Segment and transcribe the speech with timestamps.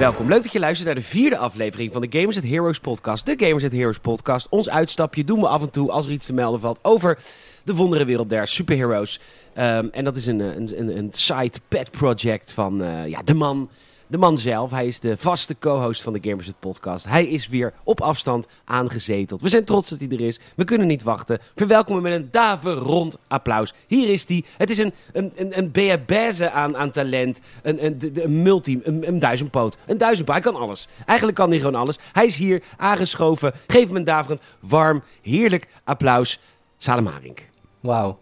[0.00, 3.26] Welkom, leuk dat je luistert naar de vierde aflevering van de Gamers at Heroes podcast.
[3.26, 4.46] De Gamers at Heroes podcast.
[4.48, 7.18] Ons uitstapje doen we af en toe als er iets te melden valt over
[7.64, 9.20] de wonderenwereld der superheroes.
[9.54, 13.34] Ehm, en dat is een, een, een, een side pet project van eh, ja, de
[13.34, 13.70] man...
[14.10, 17.04] De man zelf, hij is de vaste co-host van de Gamers podcast.
[17.08, 19.40] Hij is weer op afstand aangezeteld.
[19.40, 20.40] We zijn trots dat hij er is.
[20.56, 21.38] We kunnen niet wachten.
[21.54, 23.74] Verwelkomen met een daverend applaus.
[23.86, 24.44] Hier is hij.
[24.56, 27.40] Het is een, een, een, een beabaze aan, aan talent.
[27.62, 29.76] Een, een, de- een multi, een, een duizendpoot.
[29.86, 30.34] Een duizendpoot.
[30.34, 30.88] Hij kan alles.
[31.06, 31.98] Eigenlijk kan hij gewoon alles.
[32.12, 33.52] Hij is hier aangeschoven.
[33.66, 36.40] Geef hem een daverend, warm, heerlijk applaus.
[36.78, 37.38] Salem Haring.
[37.80, 38.18] Wauw.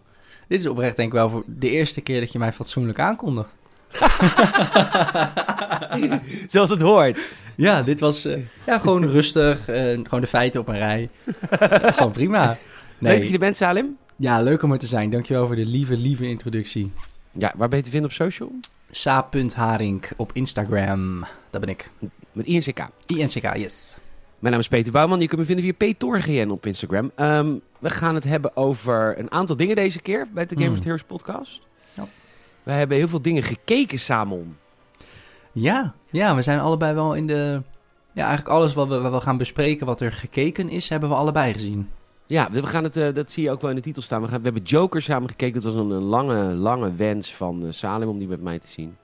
[0.47, 3.55] Dit is oprecht denk ik wel voor de eerste keer dat je mij fatsoenlijk aankondigt.
[6.47, 7.19] Zoals het hoort.
[7.55, 9.67] Ja, dit was eh, ja, gewoon rustig.
[9.67, 11.09] eh, gewoon de feiten op een rij.
[11.95, 12.57] gewoon prima.
[12.99, 13.33] Leuk dat je Nee.
[13.33, 13.97] er bent, Salim.
[14.15, 15.09] Ja, leuk om er te zijn.
[15.09, 16.91] Dankjewel voor de lieve, lieve introductie.
[17.31, 18.51] Ja, waar ben je te vinden op social?
[18.91, 21.25] Sa.haring op Instagram.
[21.49, 21.91] Dat ben ik.
[22.31, 22.79] Met INCK.
[23.05, 23.95] INCK, yes.
[24.39, 25.19] Mijn naam is Peter Bouwman.
[25.19, 27.11] Je kunt me vinden via PTorgn op Instagram.
[27.15, 30.83] Ehm, we gaan het hebben over een aantal dingen deze keer bij de Gamers Mm.
[30.85, 31.59] Heroes podcast.
[32.63, 34.57] We hebben heel veel dingen gekeken samen.
[35.51, 37.61] Ja, ja, we zijn allebei wel in de...
[38.13, 41.15] Ja, eigenlijk alles wat we, wat we gaan bespreken, wat er gekeken is, hebben we
[41.15, 41.89] allebei gezien.
[42.25, 44.21] Ja, we gaan het, eh, dat zie je ook wel in de titel staan.
[44.21, 45.61] We, gaan, we hebben Joker samen gekeken.
[45.61, 48.67] Dat was een, een lange, lange wens van eh, Salem om die met mij te
[48.67, 48.97] zien.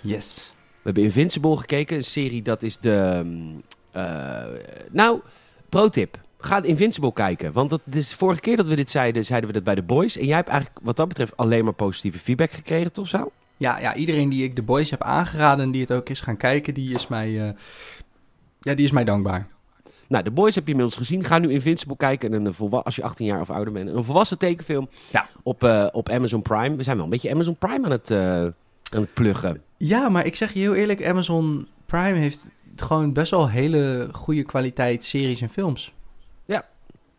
[0.00, 0.52] Yes.
[0.54, 1.96] We hebben Invincible gekeken.
[1.96, 3.20] Een serie dat is de...
[3.24, 4.44] mm, eh,
[4.90, 5.20] nou,
[5.68, 6.18] pro-tip.
[6.38, 7.52] Ga Invincible kijken.
[7.52, 10.16] Want dat is vorige keer dat we dit zeiden, zeiden we dat bij de boys.
[10.16, 13.30] En jij hebt eigenlijk wat dat betreft alleen maar positieve feedback gekregen, toch zo?
[13.56, 16.36] Ja, ja, iedereen die ik de boys heb aangeraden en die het ook is gaan
[16.36, 17.54] kijken, die is mij, eh,
[18.60, 19.46] ja, die is mij dankbaar.
[20.08, 21.24] Nou, de boys heb je inmiddels gezien.
[21.24, 22.32] Ga nu Invincible kijken.
[22.34, 23.88] En een als je 18 jaar of ouder bent.
[23.88, 25.28] Een volwassen tekenfilm Ja.
[25.42, 26.76] op, eh, op Amazon Prime.
[26.76, 28.52] We zijn wel een beetje Amazon Prime aan het, eh, aan
[28.90, 29.62] het pluggen.
[29.76, 34.42] Ja, maar ik zeg je heel eerlijk, Amazon Prime heeft gewoon best wel hele goede
[34.42, 35.92] kwaliteit series en films.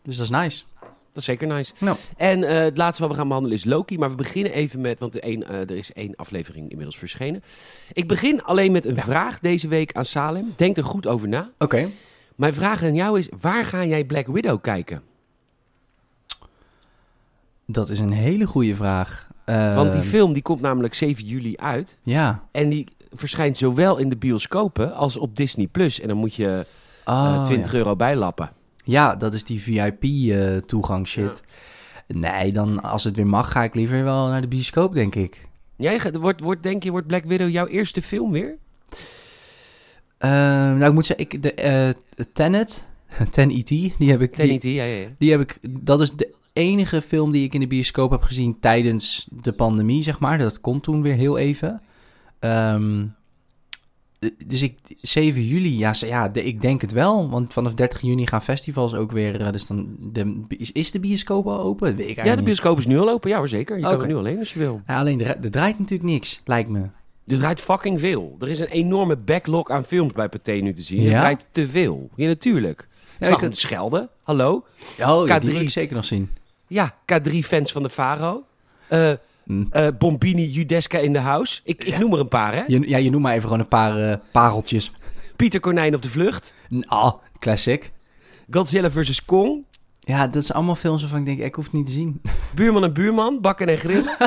[0.03, 0.63] Dus dat is nice.
[0.81, 1.73] Dat is zeker nice.
[1.79, 1.97] Nou.
[2.17, 3.97] En eh, het laatste wat we gaan behandelen is Loki.
[3.97, 7.43] Maar we beginnen even met, want er, één, eh, er is één aflevering inmiddels verschenen.
[7.93, 10.53] Ik begin alleen met een vraag deze week aan Salem.
[10.55, 11.49] Denk er goed over na.
[11.57, 11.87] Oké.
[12.35, 15.01] Mijn vraag aan jou is, waar ga jij Black Widow kijken?
[17.65, 19.27] Dat is een hele goede vraag.
[19.45, 21.97] Want die Ehm, film die komt namelijk 7 juli uit.
[22.03, 22.43] Ja.
[22.51, 25.67] En die verschijnt zowel in de bioscopen als op Disney+.
[25.67, 25.99] Plus.
[25.99, 26.65] En dan moet je
[27.05, 27.77] eh, Oh, 20 ja.
[27.77, 28.51] euro bijlappen.
[28.85, 31.41] Ja, dat is die VIP-toegang shit.
[32.07, 35.47] Nee, dan als het weer mag, ga ik liever wel naar de bioscoop, denk ik.
[35.77, 38.57] Jij gaat, wordt, wordt, denk je, wordt Black Widow jouw eerste film weer?
[40.17, 40.31] Ehm,
[40.77, 41.89] nou, ik moet zeggen, ik, de, eh,
[42.33, 42.89] Tenet,
[43.31, 44.35] Ten E.T., die heb ik...
[44.35, 45.07] die- TNT, ja, ja, ja.
[45.17, 48.59] Die heb ik, dat is de enige film die ik in de bioscoop heb gezien
[48.59, 50.37] tijdens de pandemie, zeg maar.
[50.37, 51.81] Dat kon toen weer heel even.
[52.39, 53.09] Ehm, d-
[54.47, 57.29] dus ik, 7 juli, ja, ja de- ik denk het wel.
[57.29, 59.41] Want vanaf 30 juni gaan festivals ook weer.
[59.41, 61.95] eh, Dus dan, de, is, is de bioscoop al open?
[61.95, 62.43] Weet ik Ja, de niet.
[62.43, 63.29] bioscoop is nu al open.
[63.29, 63.75] Ja hoor, zeker.
[63.77, 64.81] Je kan er nu alleen als je wil.
[64.87, 66.79] Ja, alleen, er, er draait natuurlijk niks, lijkt me.
[67.27, 68.35] Er draait fucking veel.
[68.39, 70.99] Er is een enorme backlog aan films bij Pathé nu te zien.
[70.99, 71.19] Er Ja?
[71.19, 72.09] draait te veel.
[72.15, 72.87] Ja, natuurlijk.
[73.19, 74.09] Ja, ik- schelden.
[74.23, 74.65] Hallo?
[75.05, 75.53] Oh, ja, die K3.
[75.53, 76.29] wil ik zeker nog zien.
[76.67, 78.43] Ja, K3-fans van de Faro.
[78.87, 79.11] Eh
[79.49, 81.61] Eh, Bombini, Judeska in de house.
[81.63, 82.63] Ik, ik noem er een paar, hè?
[82.67, 84.91] Je, ja, je noemt maar even gewoon een paar eh, pareltjes.
[85.35, 86.53] Pieter Konijn op de vlucht.
[86.81, 87.91] Ah, classic.
[88.49, 89.25] Godzilla vs.
[89.25, 89.65] Kong.
[89.99, 92.21] Ja, dat zijn allemaal films waarvan ik denk, ik hoef het niet te zien.
[92.55, 93.41] Buurman en buurman.
[93.41, 94.17] Bakken en grillen.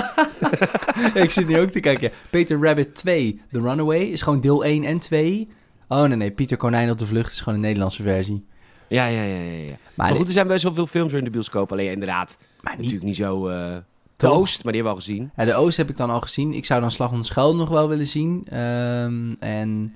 [1.24, 2.10] ik zit nu ook te kijken.
[2.30, 5.48] Peter Rabbit 2, The Runaway, is gewoon deel 1 en 2.
[5.88, 8.44] Oh nee, nee, Pieter Konijn op de vlucht is gewoon een Nederlandse versie.
[8.88, 9.50] Ja, ja, ja, ja.
[9.50, 9.66] ja.
[9.68, 11.72] Maar, Maar goed, er zijn best wel veel films in de bioscoop.
[11.72, 12.80] Alleen inderdaad, maar niet...
[12.80, 13.48] natuurlijk niet zo...
[13.48, 13.76] eh
[14.22, 14.36] de Toch?
[14.36, 15.30] Oost, maar die hebben we al gezien.
[15.36, 16.52] Ja, de Oost heb ik dan al gezien.
[16.54, 18.42] Ik zou dan Slag om de Schelde nog wel willen zien.
[18.48, 19.94] Ehm, en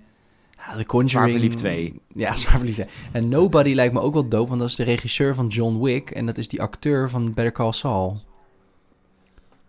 [0.57, 1.11] ja, The Conjuring...
[1.11, 2.01] Zwaar verliefd 2.
[2.15, 2.89] Ja, Zwaar verliefd 2.
[3.13, 6.11] En Nobody lijkt me ook wel dope, want dat is de regisseur van John Wick.
[6.11, 8.21] En dat is die acteur van Better Call Saul.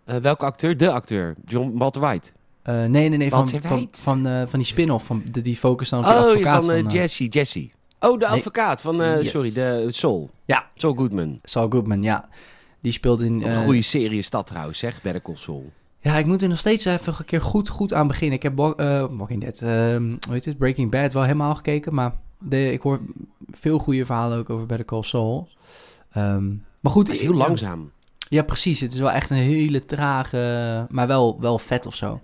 [0.04, 0.76] Eh, welke acteur?
[0.76, 1.34] De acteur.
[1.44, 2.30] John Walter White.
[2.62, 3.48] Eh, nee, nee, nee, van,
[3.90, 5.06] van, eh, van die spin-off.
[5.06, 6.86] Van, de, die focust dan op die Oh, advocaat van, van...
[6.86, 7.24] Jesse.
[7.26, 7.68] Jesse.
[8.00, 8.36] Oh, de Nee.
[8.36, 8.96] advocaat van...
[8.96, 9.30] Yes.
[9.30, 10.30] Sorry, de Soul.
[10.44, 10.66] Ja.
[10.74, 11.38] Saul Goodman.
[11.42, 12.28] Saul Goodman, ja.
[12.80, 13.40] Die speelt in...
[13.40, 15.02] Wat eh, een goede serie is dat trouwens, zeg.
[15.02, 15.72] Better Call Saul.
[16.00, 18.36] Ja, ik moet er nog steeds even een keer goed, goed aan beginnen.
[18.36, 21.94] Ik heb eh, Walking Dead, ehm, hoe heet het, Breaking Bad wel helemaal gekeken.
[21.94, 23.00] Maar de, ik hoor
[23.50, 25.48] veel goede verhalen ook over Better Call Saul.
[26.12, 26.48] Ehm,
[26.80, 27.90] maar goed, Het is heel langzaam.
[28.28, 28.80] Ja, precies.
[28.80, 32.20] Het is wel echt een hele trage, maar wel, wel vet of zo.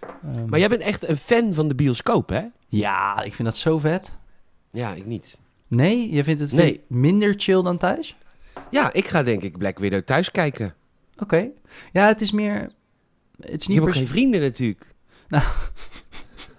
[0.00, 2.42] Ehm, Maar jij bent echt een fan van de bioscoop, hè?
[2.66, 4.16] Ja, ik vind dat zo vet.
[4.72, 5.36] Ja, ik niet.
[5.68, 6.80] Nee, je vindt het Nee.
[6.86, 8.16] minder chill dan thuis?
[8.70, 10.74] Ja, ik ga denk ik Black Widow thuis kijken.
[11.18, 11.48] Oké.
[11.92, 12.70] Ja, het is meer...
[13.40, 14.94] Het is Ik niet heb ook geen vrienden natuurlijk.
[15.28, 15.42] Dat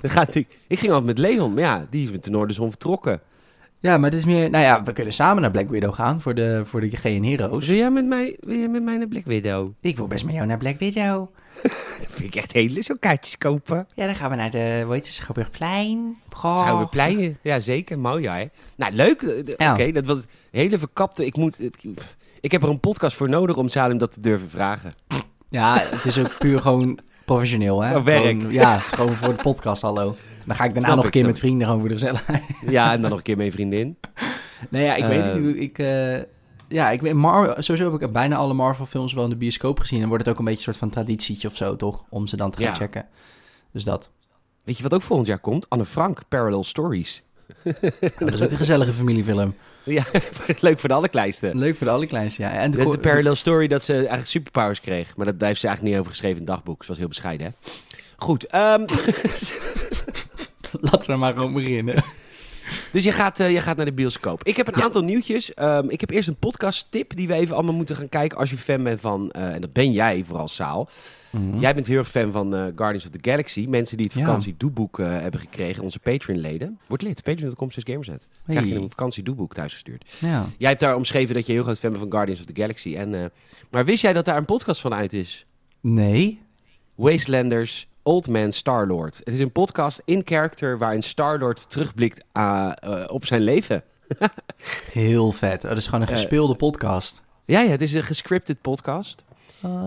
[0.11, 0.57] gaat natuurlijk...
[0.67, 3.21] Ik ging altijd met Leon, maar ja, die is met de Noorderzon vertrokken.
[3.79, 4.49] Ja, maar het is meer...
[4.49, 7.67] Nou ja, we kunnen samen naar Black Widow gaan voor de, voor de GN Heroes.
[7.67, 9.71] Wil jij met mij, wil jij met mij naar Black Widow?
[9.81, 11.29] Ik wil best met jou naar Black Widow.
[11.99, 13.87] Dat vind ik echt hele zo kaartjes kopen.
[13.95, 16.17] Ja, dan gaan we naar de, hoe heet het, Schouwburgplein.
[16.43, 16.59] Oh.
[16.61, 18.35] Schouwburgplein, ja zeker, mooi ja.
[18.37, 18.45] hè.
[18.75, 19.21] Nou, leuk.
[19.21, 19.71] eh.
[19.71, 20.19] Oké, dat was
[20.51, 21.25] hele verkapte...
[21.25, 21.75] Ik, moet, ik,
[22.41, 24.93] ik heb er een podcast voor nodig om Salem dat te durven vragen.
[25.49, 27.91] Ja, het is ook puur gewoon professioneel, hè?
[27.93, 28.23] Voor werk.
[28.23, 30.15] Gewoon- ja, het is gewoon voor de podcast, hallo.
[30.45, 32.43] Dan ga ik daarna Snap nog een keer met vrienden gewoon voor de gezelligheid.
[32.67, 33.97] Ja, en dan nog een keer mijn vriendin.
[34.69, 35.33] Nee, ja, ik weet Eh.
[35.33, 35.77] niet hoe ik...
[35.79, 36.15] eh,
[36.69, 40.01] ja, ik weet, Mar sowieso heb ik bijna alle Marvel-films wel in de bioscoop gezien.
[40.01, 42.03] En wordt het ook een beetje een soort van traditietje of zo, toch?
[42.09, 42.73] Om ze dan te gaan Ja.
[42.73, 43.07] checken.
[43.71, 44.09] Dus dat.
[44.63, 45.69] Weet je wat ook volgend jaar komt?
[45.69, 47.23] Anne Frank, Parallel Stories.
[48.19, 49.55] Dat is ook een gezellige familiefilm.
[49.83, 50.03] Ja,
[50.59, 51.51] leuk voor de allerkleinste.
[51.55, 52.51] Leuk voor de allerkleinste, ja.
[52.51, 55.15] En de is parallel story dat ze eigenlijk superpowers kreeg.
[55.15, 56.81] Maar dat heeft ze eigenlijk niet over geschreven in het dagboek.
[56.81, 57.53] Ze was heel bescheiden, hè?
[58.17, 58.85] Goed, ehm,
[60.91, 62.03] Laten we maar gewoon beginnen.
[62.91, 64.43] Dus je gaat, eh, je gaat naar de bioscoop.
[64.43, 65.53] Ik heb een aantal nieuwtjes.
[65.53, 68.49] Ehm, ik heb eerst een podcast tip die we even allemaal moeten gaan kijken als
[68.49, 69.31] je fan bent van...
[69.31, 70.89] eh, en dat ben jij vooral, Saal.
[71.59, 73.65] Jij bent heel erg fan van eh, Guardians of the Galaxy.
[73.69, 76.79] Mensen die het vakantiedoeboek hebben gekregen, onze Patreon-leden.
[76.87, 78.27] Word lid, patreon.com slash gamerset.
[78.47, 80.11] Krijg je een vakantiedoeboek thuisgestuurd.
[80.19, 80.45] Ja.
[80.57, 82.95] Jij hebt daar omschreven dat je heel groot fan bent van Guardians of the Galaxy.
[82.95, 83.31] En,
[83.71, 85.45] maar wist jij dat daar een podcast van uit is?
[85.81, 86.41] Nee?
[86.95, 89.17] Wastelanders, Old Man Star-Lord.
[89.17, 93.83] Het is een podcast in character waarin Star-Lord terugblikt ah, eh, op zijn leven.
[94.91, 95.63] Heel vet.
[95.63, 97.23] Oh, dat is gewoon een Eh, gespeelde podcast.
[97.45, 99.23] Ja, ja, het is een gescripted podcast.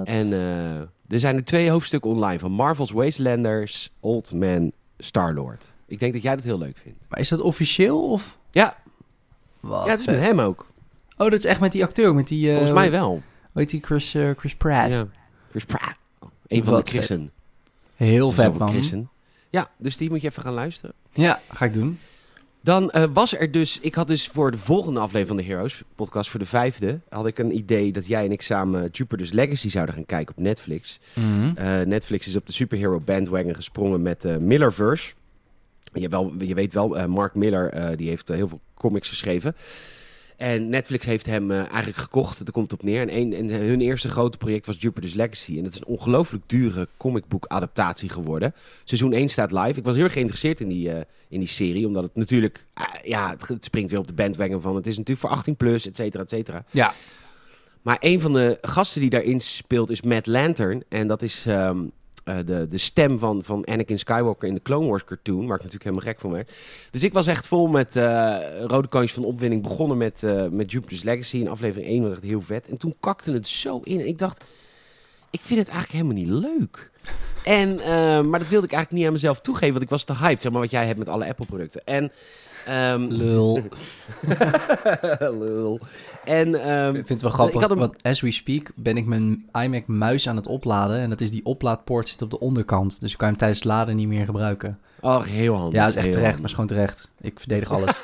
[0.05, 5.73] En eh, er zijn nu twee hoofdstukken online van Marvel's Wastelanders, Old Man Star-Lord.
[5.87, 7.05] Ik denk dat jij dat heel leuk vindt.
[7.09, 8.39] Maar is dat officieel of...
[8.51, 8.77] Ja,
[9.61, 10.15] Wat ja het is vet.
[10.15, 10.67] met hem ook.
[11.17, 12.47] Oh, dat is echt met die acteur, met die...
[12.47, 13.23] eh, Volgens mij wel.
[13.53, 14.91] Weet die Chris, eh, Chris Pratt?
[14.91, 15.07] Ja.
[15.51, 15.99] Chris Pratt.
[16.47, 17.31] Een van Wat de Christen.
[18.05, 18.69] Heel vet, man.
[18.69, 19.11] Christen.
[19.51, 20.95] Ja, dus die moet je even gaan luisteren.
[21.13, 21.99] Ja, ga ik doen.
[22.61, 25.83] Dan eh, was er dus, ik had dus voor de volgende aflevering van de Heroes
[25.95, 29.69] podcast, voor de vijfde, had ik een idee dat jij en ik samen Jupiter's Legacy
[29.69, 31.01] zouden gaan kijken op Netflix.
[31.15, 31.57] Mhm.
[31.57, 35.13] Eh, Netflix is op de superhero bandwagon gesprongen met eh Millerverse.
[35.93, 39.55] Je, wel, je weet wel, Mark Miller die heeft heel veel comics geschreven.
[40.43, 43.01] En Netflix heeft hem eh, eigenlijk gekocht, daar komt op neer.
[43.01, 45.57] En, een, en hun eerste grote project was Jupiter's Legacy.
[45.57, 48.55] En dat is een ongelooflijk dure comicboek adaptatie geworden.
[48.85, 49.79] Seizoen 1 staat live.
[49.79, 51.87] Ik was heel erg geïnteresseerd in die, eh, in die serie.
[51.87, 54.77] Omdat het natuurlijk, ah, ja, het, het springt weer op de bandwagon van.
[54.77, 56.65] Het is natuurlijk voor 18 plus, et cetera, et cetera.
[56.71, 56.93] Ja.
[57.83, 60.83] Maar een van de gasten die daarin speelt is Matt Lantern.
[60.89, 61.79] En dat is ehm,
[62.25, 65.47] eh, de, de stem van, van Anakin Skywalker in de Clone Wars cartoon.
[65.47, 66.53] Waar ik natuurlijk helemaal gek van werd.
[66.91, 68.37] Dus ik was echt vol met eh,
[68.67, 69.63] rode kantjes van opwinding.
[69.63, 72.03] Begonnen met, eh, met Jupiter's Legacy in aflevering 1.
[72.03, 72.69] was echt heel vet.
[72.69, 74.01] En toen kakte het zo in.
[74.01, 74.45] En ik dacht,
[75.31, 76.91] ik vind het eigenlijk helemaal niet leuk.
[77.45, 77.75] En,
[78.29, 79.73] maar dat wilde ik eigenlijk niet aan mezelf toegeven.
[79.73, 81.85] Want ik was te hyped, zeg maar, wat jij hebt met alle Apple producten.
[81.85, 82.13] En...
[82.67, 83.63] ehm, Lul.
[85.41, 85.81] Lul.
[86.25, 88.97] En ehm, Ik vind het wel grappig, Ik had hem- want as we speak ben
[88.97, 90.97] ik mijn iMac muis aan het opladen.
[90.99, 93.01] En dat is die oplaadpoort zit op de onderkant.
[93.01, 94.79] Dus ik kan hem tijdens het laden niet meer gebruiken.
[95.01, 95.75] Oh, heel handig.
[95.75, 96.41] Ja, dat is echt heel terecht, handig.
[96.41, 97.13] maar is gewoon terecht.
[97.21, 97.97] Ik verdedig alles.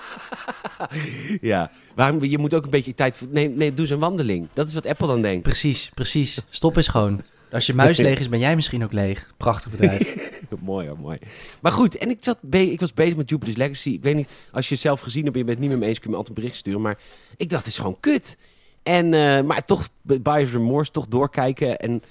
[1.40, 3.16] Ja, waarom, je moet ook een beetje tijd...
[3.16, 4.48] voor- Nee, nee, doe eens een wandeling.
[4.52, 5.42] Dat is wat Apple dan denkt.
[5.42, 6.38] precies, precies.
[6.48, 7.20] Stop eens gewoon.
[7.50, 9.30] Als je muis leeg is, ben jij misschien ook leeg.
[9.36, 10.16] Prachtig bedrijf.
[10.58, 11.18] mooi hoor, mooi.
[11.60, 13.88] Maar goed, en ik, zat be- ik was bezig met Jupiter's Legacy.
[13.88, 15.86] Ik weet niet, als je het zelf gezien hebt en je bent niet met me
[15.86, 16.80] eens, kun je me altijd een bericht sturen.
[16.80, 16.98] Maar
[17.36, 18.36] ik dacht, het is gewoon kut.
[18.82, 21.78] En, eh, maar toch, buyer's remorse, toch doorkijken.
[21.78, 22.02] En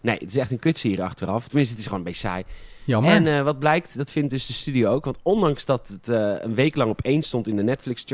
[0.00, 1.46] nee, het is echt een kutserie achteraf.
[1.46, 2.44] Tenminste, het is gewoon een beetje saai.
[2.84, 3.12] Jammer.
[3.12, 5.04] En eh, wat blijkt, dat vindt dus de studio ook.
[5.04, 8.04] Want ondanks dat het eh, een week lang op één stond in de Netflix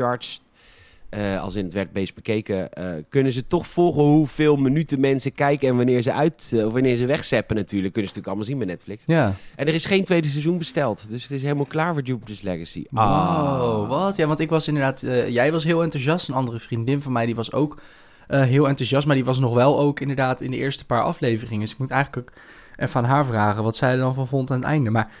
[1.09, 5.33] eh, als in het werd bezig bekeken, eh, kunnen ze toch volgen hoeveel minuten mensen
[5.33, 7.93] kijken en wanneer ze uit, eh, of wanneer ze wegzeppen natuurlijk.
[7.93, 9.03] Kunnen ze natuurlijk allemaal zien bij Netflix.
[9.05, 9.33] ja.
[9.55, 12.83] En er is geen tweede seizoen besteld, dus het is helemaal klaar voor Jupiter's Legacy.
[12.89, 14.15] Wow, wat?
[14.15, 15.03] Ja, want ik was inderdaad...
[15.03, 16.27] eh, jij was heel enthousiast.
[16.27, 17.81] Een andere vriendin van mij, die was ook
[18.27, 19.05] eh, heel enthousiast.
[19.07, 21.59] Maar die was nog wel ook inderdaad in de eerste paar afleveringen.
[21.59, 22.37] Dus ik moet eigenlijk ook
[22.75, 24.89] even aan haar vragen wat zij er dan van vond aan het einde.
[24.89, 25.11] Maar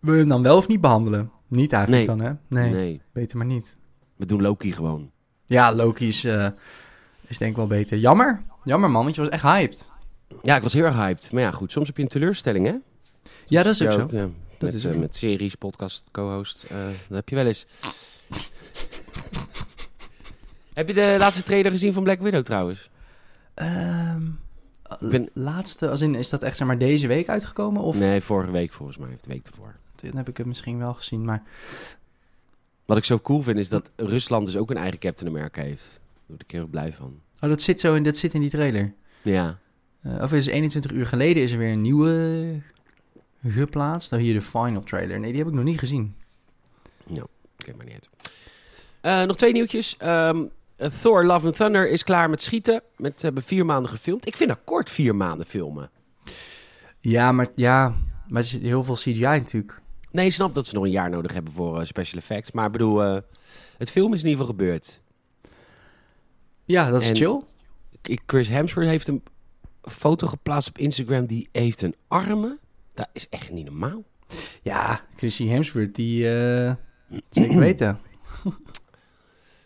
[0.00, 1.30] wil je hem dan wel of niet behandelen?
[1.48, 2.16] Niet eigenlijk Nee.
[2.16, 2.60] dan, hè?
[2.62, 3.74] Nee, Nee, beter maar niet.
[4.16, 5.10] We doen Loki gewoon.
[5.44, 6.48] Ja, Loki is, eh,
[7.26, 7.98] is denk ik wel beter.
[7.98, 8.42] Jammer.
[8.64, 9.90] Jammer, man, want je was echt hyped.
[10.42, 11.32] Ja, ik was heel erg hyped.
[11.32, 12.74] Maar ja, goed, soms heb je een teleurstelling, hè?
[13.46, 14.08] Ja, dat is ook zo.
[14.10, 14.28] Ja,
[14.60, 16.62] met, is eh, met series, podcast, co-host.
[16.62, 16.76] eh,
[17.08, 17.66] dat heb je wel eens.
[20.74, 22.90] heb je de laatste trailer gezien van Black Widow trouwens?
[23.54, 24.26] Ehm,
[25.00, 27.82] Ik ben- Laatste, als in, is dat echt zeg maar deze week uitgekomen?
[27.82, 29.74] Of Nee, vorige week volgens mij, de week ervoor.
[29.96, 31.42] dan heb ik het misschien wel gezien, maar...
[32.84, 35.84] Wat ik zo cool vind is dat Rusland dus ook een eigen Captain America heeft.
[35.90, 37.20] Daar word ik heel blij van.
[37.40, 38.92] Oh, dat zit zo in, dat zit in die trailer.
[39.22, 39.58] Ja,
[40.00, 42.60] Eh, of is 21 uur geleden is er weer een nieuwe
[43.46, 44.10] geplaatst.
[44.10, 45.20] Nou, hier de final trailer.
[45.20, 46.14] Nee, die heb ik nog niet gezien.
[47.60, 48.08] Oké, maar niet uit.
[49.00, 49.96] Eh, nog twee nieuwtjes.
[49.98, 50.44] Ehm,
[50.76, 52.82] eh, Thor Love and Thunder is klaar met schieten.
[52.96, 54.26] Met, hebben vier maanden gefilmd.
[54.26, 55.90] Ik vind dat kort vier maanden filmen.
[57.00, 57.94] Ja, maar ja,
[58.28, 59.80] maar er zit heel veel CGI natuurlijk.
[60.14, 62.50] Nee, ik snap dat ze nog een jaar nodig hebben voor eh, special effects.
[62.52, 63.18] Maar ik bedoel, eh,
[63.78, 65.00] het film is in ieder geval gebeurd.
[66.64, 67.40] Ja, dat is En- chill.
[68.02, 69.22] Ik- Chris Hemsworth heeft een
[69.82, 71.26] foto geplaatst op Instagram.
[71.26, 72.58] Die heeft een armen.
[72.94, 74.04] Dat is echt niet normaal.
[74.62, 76.72] Ja, Chrissy Hemsworth, die eh,
[77.30, 77.98] zeker weten.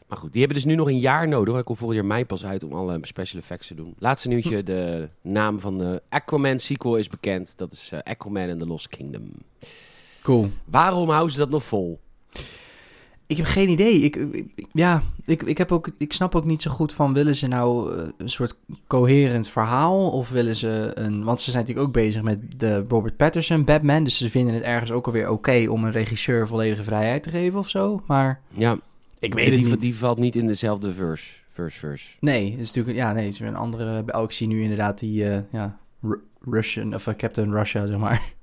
[0.08, 1.54] Maar goed, die hebben dus nu nog een jaar nodig.
[1.54, 3.94] Hij komt volgend jaar mei pas uit om alle special effects te doen.
[3.98, 4.62] Laatste nieuwtje.
[4.72, 7.52] De naam van de Aquaman sequel is bekend.
[7.56, 9.30] Dat is Aquaman and the Lost Kingdom.
[10.28, 10.50] Cool.
[10.64, 12.00] Waarom houden ze dat nog vol?
[13.26, 14.00] Ik heb geen idee.
[14.00, 17.12] Ik, ik- ja, ik, ik, heb ook, ik snap ook niet zo goed van...
[17.14, 18.56] willen ze nou eh, een soort
[18.86, 20.10] coherent verhaal?
[20.10, 21.24] Of willen ze een...
[21.24, 24.04] Want ze zijn natuurlijk ook bezig met de Robert Patterson Batman.
[24.04, 25.66] Dus ze vinden het ergens ook alweer oké...
[25.68, 28.02] om een regisseur volledige vrijheid te geven of zo.
[28.06, 28.78] Maar Ja,
[29.18, 31.32] ik die, die valt niet in dezelfde verse.
[31.48, 32.06] Verse, verse.
[32.20, 32.96] Nee, het is natuurlijk...
[32.96, 34.04] Ja, nee, het is weer een andere...
[34.06, 35.28] Oh, ik zie nu inderdaad die...
[35.30, 36.94] eh, ja, Ru- Russian...
[36.94, 38.36] Of eh, Captain Russia, zeg maar.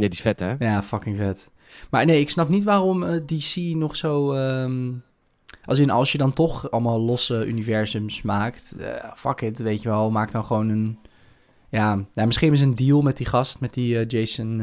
[0.00, 0.54] Nee, die is vet, hè?
[0.58, 1.50] Ja, fucking vet.
[1.90, 4.32] Maar nee, ik snap niet waarom eh, DC nog zo...
[4.32, 4.92] ehm,
[5.64, 8.74] als in, als je dan toch allemaal losse universums maakt...
[8.78, 10.10] eh, fuck it, weet je wel.
[10.10, 10.98] Maak dan gewoon een...
[11.68, 14.62] Ja, ja misschien is een deal met die gast, met die eh, Jason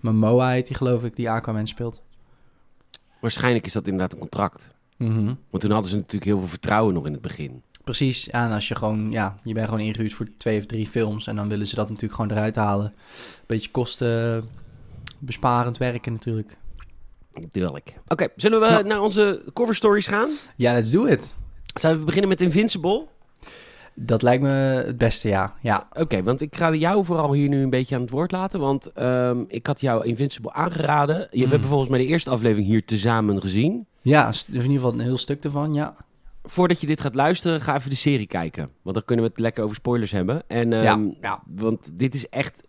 [0.00, 2.02] Momoa heet die geloof ik, die Aquaman speelt.
[3.20, 4.74] Waarschijnlijk is dat inderdaad een contract.
[4.96, 5.34] Mhm.
[5.50, 7.62] Want toen hadden ze natuurlijk heel veel vertrouwen nog in het begin.
[7.84, 10.86] Precies, ja, en als je gewoon, ja, je bent gewoon ingehuurd voor twee of drie
[10.86, 12.94] films en dan willen ze dat natuurlijk gewoon eruit halen.
[13.46, 16.56] Beetje kostenbesparend werken natuurlijk.
[17.50, 17.92] Duidelijk.
[18.08, 18.84] Oké, zullen we Nou.
[18.84, 20.28] naar onze cover stories gaan?
[20.56, 21.36] Ja, let's do it.
[21.74, 23.06] Zullen we beginnen met Invincible?
[23.94, 24.48] Dat lijkt me
[24.86, 25.54] het beste, ja.
[25.62, 28.60] Ja, Oké, want ik ga jou vooral hier nu een beetje aan het woord laten.
[28.60, 31.28] Want ehm, ik had jou Invincible aangeraden.
[31.30, 31.50] Je Mm.
[31.50, 33.86] hebt volgens mij de eerste aflevering hier tezamen gezien.
[34.02, 35.96] ja in ieder geval een heel stuk ervan, ja.
[36.42, 38.68] Voordat je dit gaat luisteren, ga even de serie kijken.
[38.82, 40.42] Want dan kunnen we het lekker over spoilers hebben.
[40.48, 41.42] En, ehm, Ja, ja.
[41.46, 42.62] Want dit is echt,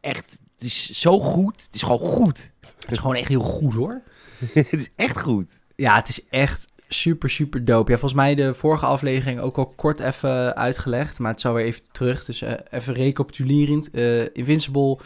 [0.00, 1.62] echt, het is zo goed.
[1.64, 2.52] Het is gewoon goed.
[2.80, 4.02] Het is gewoon echt heel goed hoor.
[4.54, 5.50] het is echt goed.
[5.76, 7.90] Ja, het is echt super, super dope.
[7.90, 11.64] Ja, volgens mij de vorige aflevering ook al kort even uitgelegd, maar het zal weer
[11.64, 12.24] even terug.
[12.24, 13.90] Dus eh, even recapitulerend.
[13.90, 14.98] Eh, Invincible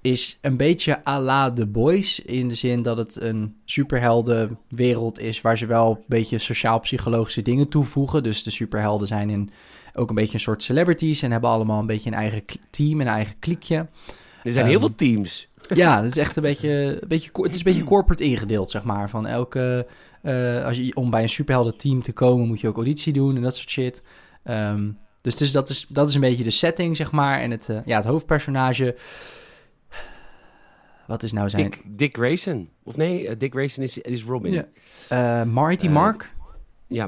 [0.00, 5.40] is een beetje à la The Boys, in de zin dat het een superheldenwereld is
[5.40, 8.22] waar ze wel een beetje sociaal-psychologische dingen toevoegen.
[8.22, 9.50] Dus de superhelden zijn in
[9.94, 13.06] ook een beetje een soort celebrities en hebben allemaal een beetje een eigen team, een
[13.06, 13.86] eigen kliekje.
[14.44, 15.48] Er zijn heel Ehm, veel teams.
[15.74, 16.68] Ja, het is echt een beetje,
[17.00, 19.10] een beetje, het is een beetje corporate ingedeeld, zeg maar.
[19.10, 19.86] Van elke,
[20.22, 23.36] eh, als je, om bij een superhelden team te komen, moet je ook auditie doen
[23.36, 24.02] en dat soort shit.
[24.42, 24.88] Ehm,
[25.20, 27.40] dus dus dat, is, dat is een beetje de setting, zeg maar.
[27.40, 28.96] En het, eh, ja, het hoofdpersonage,
[31.10, 31.70] wat is nou zijn...
[31.70, 32.68] Dick, Dick Grayson.
[32.82, 34.52] Of nee, eh, Dick Grayson is, is Robin.
[34.52, 34.64] Ja.
[35.08, 35.40] Ja.
[35.40, 36.34] Eh, Marty Eh, Mark?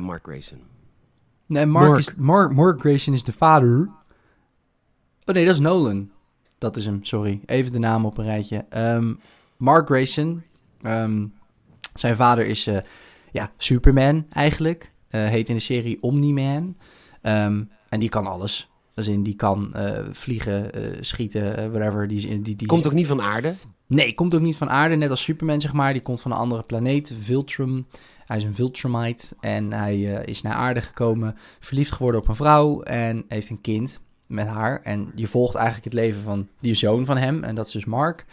[0.01, 0.59] Mark Grayson.
[1.47, 1.99] Nee, Mark, Mark.
[1.99, 3.91] Is, Mark, Mark Grayson is de vader.
[5.25, 6.11] Oh nee, dat is Nolan.
[6.59, 7.41] Dat is hem, sorry.
[7.47, 8.65] Even de naam op een rijtje.
[8.69, 9.15] Ehm,
[9.57, 10.43] Mark Grayson.
[10.83, 11.27] ehm,
[11.95, 12.79] zijn vader is eh,
[13.33, 14.93] ja, Superman eigenlijk.
[15.09, 16.77] Eh, heet in de serie Omni-Man.
[17.21, 18.71] Ehm, en die kan alles.
[18.95, 22.09] Als in, die kan eh, vliegen, eh, schieten, whatever.
[22.09, 23.55] Die, die, die, die Komt ook niet van aarde.
[23.95, 25.93] Nee, komt ook niet van aarde, net als Superman, zeg maar.
[25.93, 27.87] Die komt van een andere planeet, Viltrum.
[28.27, 32.37] Hij is een Viltrumite en hij eh, is naar aarde gekomen, verliefd geworden op een
[32.37, 34.81] vrouw en heeft een kind met haar.
[34.83, 37.85] En je volgt eigenlijk het leven van die zoon van hem, en dat is dus
[37.85, 38.25] Mark.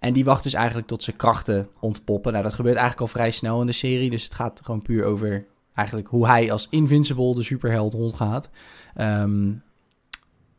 [0.00, 2.32] En die wacht dus eigenlijk tot zijn krachten ontpoppen.
[2.32, 5.04] Nou, dat gebeurt eigenlijk al vrij snel in de serie, dus het gaat gewoon puur
[5.04, 8.50] over eigenlijk hoe hij als Invincible, de superheld, rondgaat.
[8.94, 9.52] Ehm,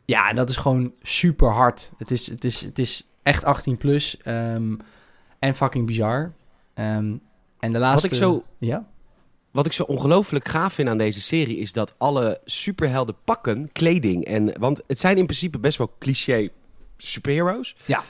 [0.05, 1.91] ja, en dat is gewoon super hard.
[1.97, 4.75] Het is, het is, het is echt 18 plus ehm,
[5.39, 6.33] en fucking bizar.
[6.73, 7.15] Ehm,
[7.59, 8.07] en de laatste...
[8.09, 8.87] Wat ik zo, Ja?
[9.51, 14.25] wat ik zo ongelooflijk gaaf vind aan deze serie is dat alle superhelden pakken kleding.
[14.25, 16.49] En, want het zijn in principe best wel cliché
[16.97, 17.75] superheroes.
[17.85, 18.03] Ja.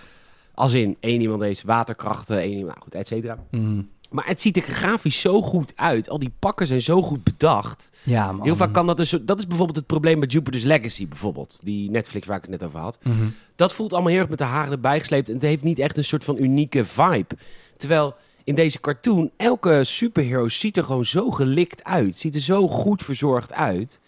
[0.53, 3.38] Als in één iemand heeft waterkrachten, één iemand, nou goed, et cetera.
[3.51, 3.82] Mhm.
[4.13, 6.10] Maar het ziet er grafisch zo goed uit.
[6.10, 7.89] Al die pakken zijn zo goed bedacht.
[8.03, 8.46] Ja, man.
[8.46, 9.17] Heel vaak kan dat dus...
[9.22, 11.60] Dat is bijvoorbeeld het probleem met Jupiter's Legacy bijvoorbeeld.
[11.63, 12.98] Die Netflix waar ik het net over had.
[13.03, 13.25] Mhm.
[13.55, 15.27] Dat voelt allemaal heel erg met de haren erbij gesleept.
[15.27, 17.36] En het heeft niet echt een soort van unieke vibe.
[17.77, 22.17] Terwijl in deze cartoon, elke superhero ziet er gewoon zo gelikt uit.
[22.17, 24.00] Ziet er zo goed verzorgd uit.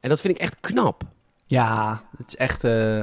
[0.00, 1.02] En dat vind ik echt knap.
[1.46, 2.64] Ja, het is echt...
[2.64, 3.02] eh,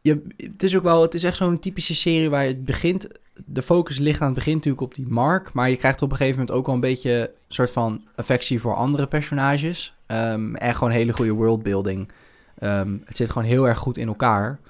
[0.00, 1.02] je, het is ook wel...
[1.02, 3.08] Het is echt zo'n typische serie waar het begint...
[3.46, 5.52] De focus ligt aan het begin natuurlijk op die Mark.
[5.52, 7.20] Maar je krijgt op een gegeven moment ook wel een beetje...
[7.20, 9.94] een soort van affectie voor andere personages.
[10.06, 12.12] Ehm, en gewoon hele goede worldbuilding.
[12.58, 14.60] Ehm, het zit gewoon heel erg goed in elkaar.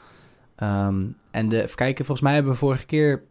[0.56, 3.22] Ehm, en de, even kijken, volgens mij hebben we vorige keer...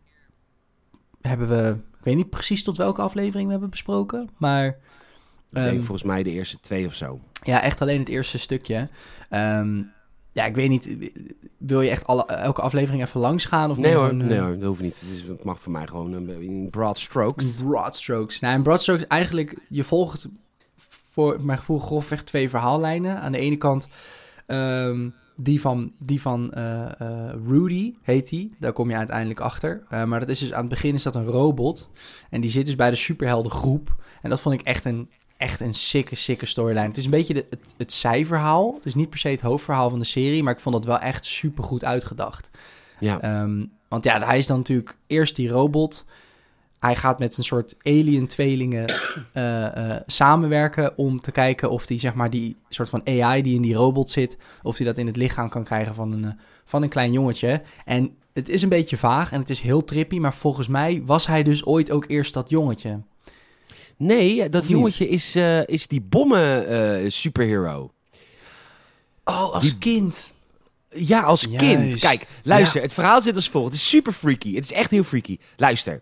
[1.21, 1.75] Hebben we...
[1.97, 4.29] Ik weet niet precies tot welke aflevering we hebben besproken.
[4.37, 4.65] Maar...
[5.51, 7.19] Ik denk volgens mij de eerste twee of zo.
[7.43, 8.89] ja, echt alleen het eerste stukje.
[9.29, 9.81] Ehm,
[10.31, 10.97] ja, ik weet niet.
[11.57, 13.71] Wil je echt alle, elke aflevering even langs gaan?
[13.71, 14.99] Of Nee hoor, eh, nee hoor, dat hoeft niet.
[14.99, 17.61] Het, is, het mag voor mij gewoon een- in broad strokes.
[17.61, 18.39] Broad strokes.
[18.39, 20.29] Nou, en broad strokes eigenlijk, je volgt
[21.11, 23.21] voor mijn gevoel grofweg twee verhaallijnen.
[23.21, 23.87] Aan de ene kant
[24.45, 28.55] ehm, die van, die van eh, eh, Rudy, heet die.
[28.59, 29.83] Daar kom je uiteindelijk achter.
[29.89, 31.89] Eh, maar dat is dus aan het begin is dat een robot.
[32.29, 33.95] En die zit dus bij de superheldengroep.
[34.21, 35.09] En dat vond ik echt een,
[35.39, 36.87] echt een sikke, sikke storyline.
[36.87, 38.73] Het is een beetje de, het, het zijverhaal.
[38.73, 40.43] Het is niet per se het hoofdverhaal van de serie.
[40.43, 42.49] Maar ik vond dat wel echt super goed uitgedacht.
[42.99, 46.05] Ja, Ehm, want ja, hij is dan natuurlijk eerst die robot.
[46.79, 48.93] Hij gaat met een soort alien-tweelingen
[49.33, 53.55] eh, eh, samenwerken om te kijken of hij zeg maar die soort van AI die
[53.55, 56.31] in die robot zit, of hij dat in het lichaam kan krijgen van een, eh,
[56.65, 57.61] van een klein jongetje.
[57.85, 61.27] En het is een beetje vaag en het is heel trippy, maar volgens mij was
[61.27, 63.01] hij dus ooit ook eerst dat jongetje.
[63.99, 67.91] Nee, dat jongetje is, eh, is die bommen eh, superhero.
[69.23, 70.33] Oh, als kind.
[70.89, 71.57] Ja, als Juist.
[71.57, 71.99] kind.
[71.99, 73.67] Kijk, luister, het verhaal zit als volgt.
[73.71, 74.55] Het is super freaky.
[74.55, 75.37] Het is echt heel freaky.
[75.57, 76.01] Luister.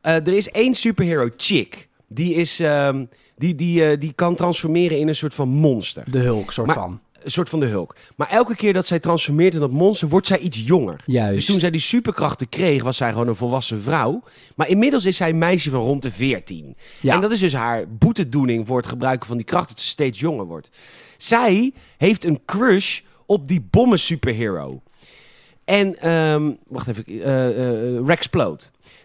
[0.00, 1.88] Eh, er is één superhero, Chick.
[2.08, 3.04] Die, is, ehm,
[3.36, 6.10] die, die, eh, die kan transformeren in een soort van monster.
[6.10, 7.00] De Hulk, soort Maar- van.
[7.24, 7.96] Een soort van de Hulk.
[8.16, 11.00] Maar elke keer dat zij transformeert in dat monster, wordt zij iets jonger.
[11.06, 11.34] Juist.
[11.34, 14.22] Dus toen zij die superkrachten kreeg, was zij gewoon een volwassen vrouw.
[14.54, 16.76] Maar inmiddels is zij een meisje van rond de 14.
[17.00, 17.14] Ja.
[17.14, 20.20] En dat is dus haar boetedoening voor het gebruiken van die kracht, dat ze steeds
[20.20, 20.70] jonger wordt.
[21.16, 24.82] Zij heeft een crush op die bommen superhero.
[25.64, 28.64] En, ehm, wacht even, eh eh Rexplode.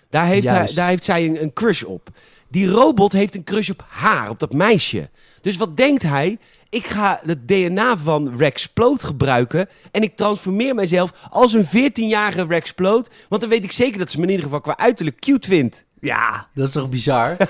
[0.09, 2.09] Daar heeft, hij, daar heeft zij een, een crush op.
[2.49, 5.09] Die robot heeft een crush op haar, op dat meisje.
[5.41, 6.37] Dus wat denkt hij?
[6.69, 13.09] Ik ga het DNA van Rexplode gebruiken en ik transformeer mijzelf als een 14-jarige Rexplode.
[13.29, 15.83] Want dan weet ik zeker dat ze me in ieder geval qua uiterlijk cute vindt.
[16.01, 17.35] Ja, dat is toch bizar?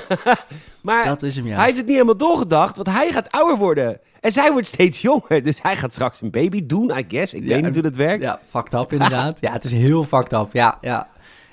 [0.81, 1.55] Maar dat is hem, ja.
[1.55, 3.99] hij heeft het niet helemaal doorgedacht, want hij gaat ouder worden.
[4.19, 5.43] En zij wordt steeds jonger.
[5.43, 7.33] Dus hij gaat straks een baby doen, I guess.
[7.33, 8.23] Ik Ja, weet niet hoe dat werkt.
[8.23, 9.37] Ja, fucked up inderdaad.
[9.41, 10.47] ja, het is heel fucked up.
[10.53, 11.07] Ja, ja.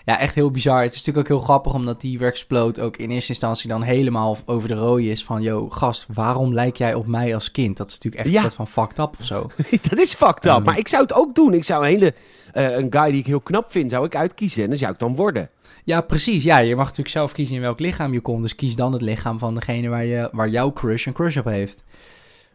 [0.07, 0.83] Ja, echt heel bizar.
[0.83, 4.39] Het is natuurlijk ook heel grappig omdat die Rexplode ook in eerste instantie dan helemaal
[4.45, 5.43] over de rooi is van...
[5.43, 7.77] Yo, gast, waarom lijk jij op mij als kind?
[7.77, 8.37] Dat is natuurlijk echt Ja.
[8.37, 9.51] een soort van fucked up of zo.
[9.91, 10.51] dat is fucked up.
[10.53, 10.63] Ehm.
[10.63, 11.55] maar ik zou het ook doen.
[11.55, 12.15] Ik zou een hele...
[12.53, 14.63] eh, een guy die ik heel knap vind, zou ik uitkiezen.
[14.63, 15.51] En dan zou ik dan worden.
[15.85, 16.43] Ja, precies.
[16.45, 18.43] Ja, je mag natuurlijk zelf kiezen in welk lichaam je komt.
[18.43, 21.45] Dus kies dan het lichaam van degene waar, je, waar jouw crush een crush op
[21.45, 21.85] heeft.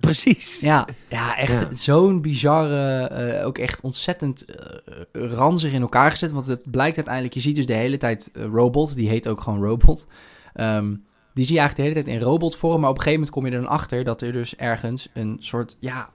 [0.02, 0.60] Precies.
[0.60, 1.76] Ja, ja echt Ja.
[1.76, 6.32] zo'n bizarre, eh, ook echt ontzettend eh, ranzig in elkaar gezet.
[6.32, 9.42] Want het blijkt uiteindelijk, je ziet dus de hele tijd eh, Robot, die heet ook
[9.42, 10.08] gewoon Robot.
[10.54, 10.96] Ehm,
[11.34, 13.46] die zie je eigenlijk de hele tijd in robotvorm, maar op een gegeven moment kom
[13.46, 16.10] je er dan achter dat er dus ergens een soort, ja,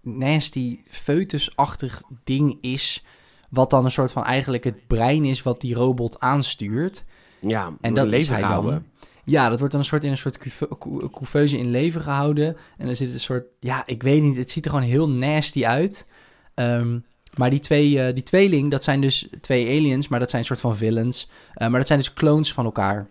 [0.00, 3.04] nasty, foetusachtig ding is.
[3.50, 7.04] Wat dan een soort van eigenlijk het brein is wat die robot aanstuurt.
[7.40, 8.72] Ja, En dat is leven hij houden.
[8.72, 9.08] dan.
[9.24, 12.56] Ja, dat wordt dan een soort in een soort couve- cou- couveuse in leven gehouden.
[12.78, 15.64] En er zit een soort, ja, ik weet niet, het ziet er gewoon heel nasty
[15.66, 16.06] uit.
[16.54, 16.98] Ehm,
[17.36, 20.46] maar die twee, eh, die tweeling, dat zijn dus twee aliens, maar dat zijn een
[20.48, 21.28] soort van villains.
[21.54, 23.06] Eh, maar dat zijn dus clones van elkaar.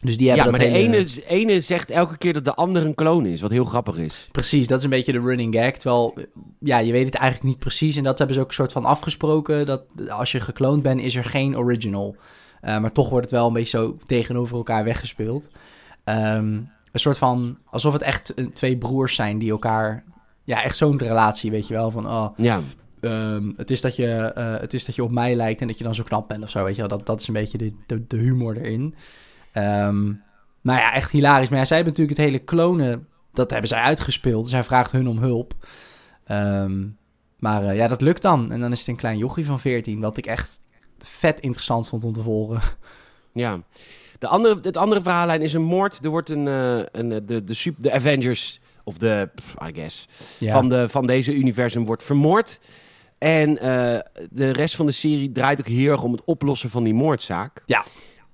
[0.00, 0.96] Dus die Ja, hebben maar dat de hele...
[0.96, 3.40] ene, ene zegt elke keer dat de ander een kloon is.
[3.40, 4.28] Wat heel grappig is.
[4.32, 5.70] Precies, dat is een beetje de running gag.
[5.70, 6.14] Terwijl,
[6.60, 7.96] ja, je weet het eigenlijk niet precies.
[7.96, 9.66] En dat hebben ze ook een soort van afgesproken.
[9.66, 12.16] Dat als je gekloond bent, is er geen original.
[12.62, 15.48] Eh, maar toch wordt het wel een beetje zo tegenover elkaar weggespeeld.
[16.04, 16.60] Ehm,
[16.92, 20.04] een soort van, alsof het echt twee broers zijn die elkaar...
[20.44, 21.90] Ja, echt zo'n relatie, weet je wel.
[21.90, 22.60] Van, oh, Ja,
[23.00, 25.78] ehm, het, is dat je, eh, het is dat je op mij lijkt en dat
[25.78, 26.90] je dan zo knap bent of zo, weet je wel.
[26.90, 28.94] Dat, dat is een beetje de, de, de humor erin.
[29.52, 30.04] Ehm,
[30.60, 31.48] nou ja, echt hilarisch.
[31.48, 34.44] Maar ja, zij hebben natuurlijk het hele klonen, dat hebben zij uitgespeeld.
[34.44, 35.54] Dus hij vraagt hun om hulp.
[37.38, 38.52] Maar eh, ja, dat lukt dan.
[38.52, 40.60] En dan is het een klein jochie van 14, wat ik echt
[41.04, 42.60] vet interessant vond om te volgen.
[43.32, 43.60] ja.
[44.18, 46.04] De andere, het andere verhaallijn is een moord.
[46.04, 49.28] Er wordt een, eh, een, de, de, super, de Avengers, of de,
[49.68, 50.52] I guess, Ja.
[50.52, 52.60] van, de, van deze universum wordt vermoord.
[53.18, 53.98] En eh,
[54.30, 57.62] de rest van de serie draait ook heel erg om het oplossen van die moordzaak.
[57.66, 57.84] Ja.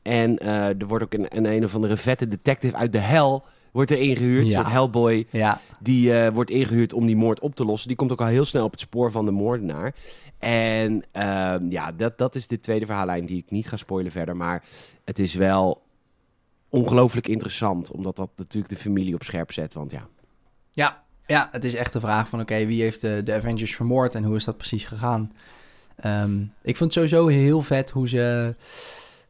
[0.02, 3.44] En eh, er wordt ook een, een, een of andere vette detective uit de hel
[3.72, 4.46] wordt er ingehuurd.
[4.46, 4.70] Ja.
[4.70, 5.26] Hellboy.
[5.30, 7.88] ja, Die eh, wordt ingehuurd om die moord op te lossen.
[7.88, 9.94] Die komt ook al heel snel op het spoor van de moordenaar.
[10.38, 14.36] En ehm, ja, dat, dat is de tweede verhaallijn die ik niet ga spoilen verder.
[14.36, 14.64] Maar
[15.04, 15.82] het is wel
[16.68, 17.90] ongelooflijk interessant.
[17.90, 19.74] Omdat dat natuurlijk de familie op scherp zet.
[19.74, 20.08] Want ja,
[20.72, 24.14] ja, ja, het is echt de vraag van, oké, wie heeft de, de Avengers vermoord
[24.14, 25.32] en hoe is dat precies gegaan?
[25.96, 28.54] Ehm, ik vond het sowieso heel vet hoe ze...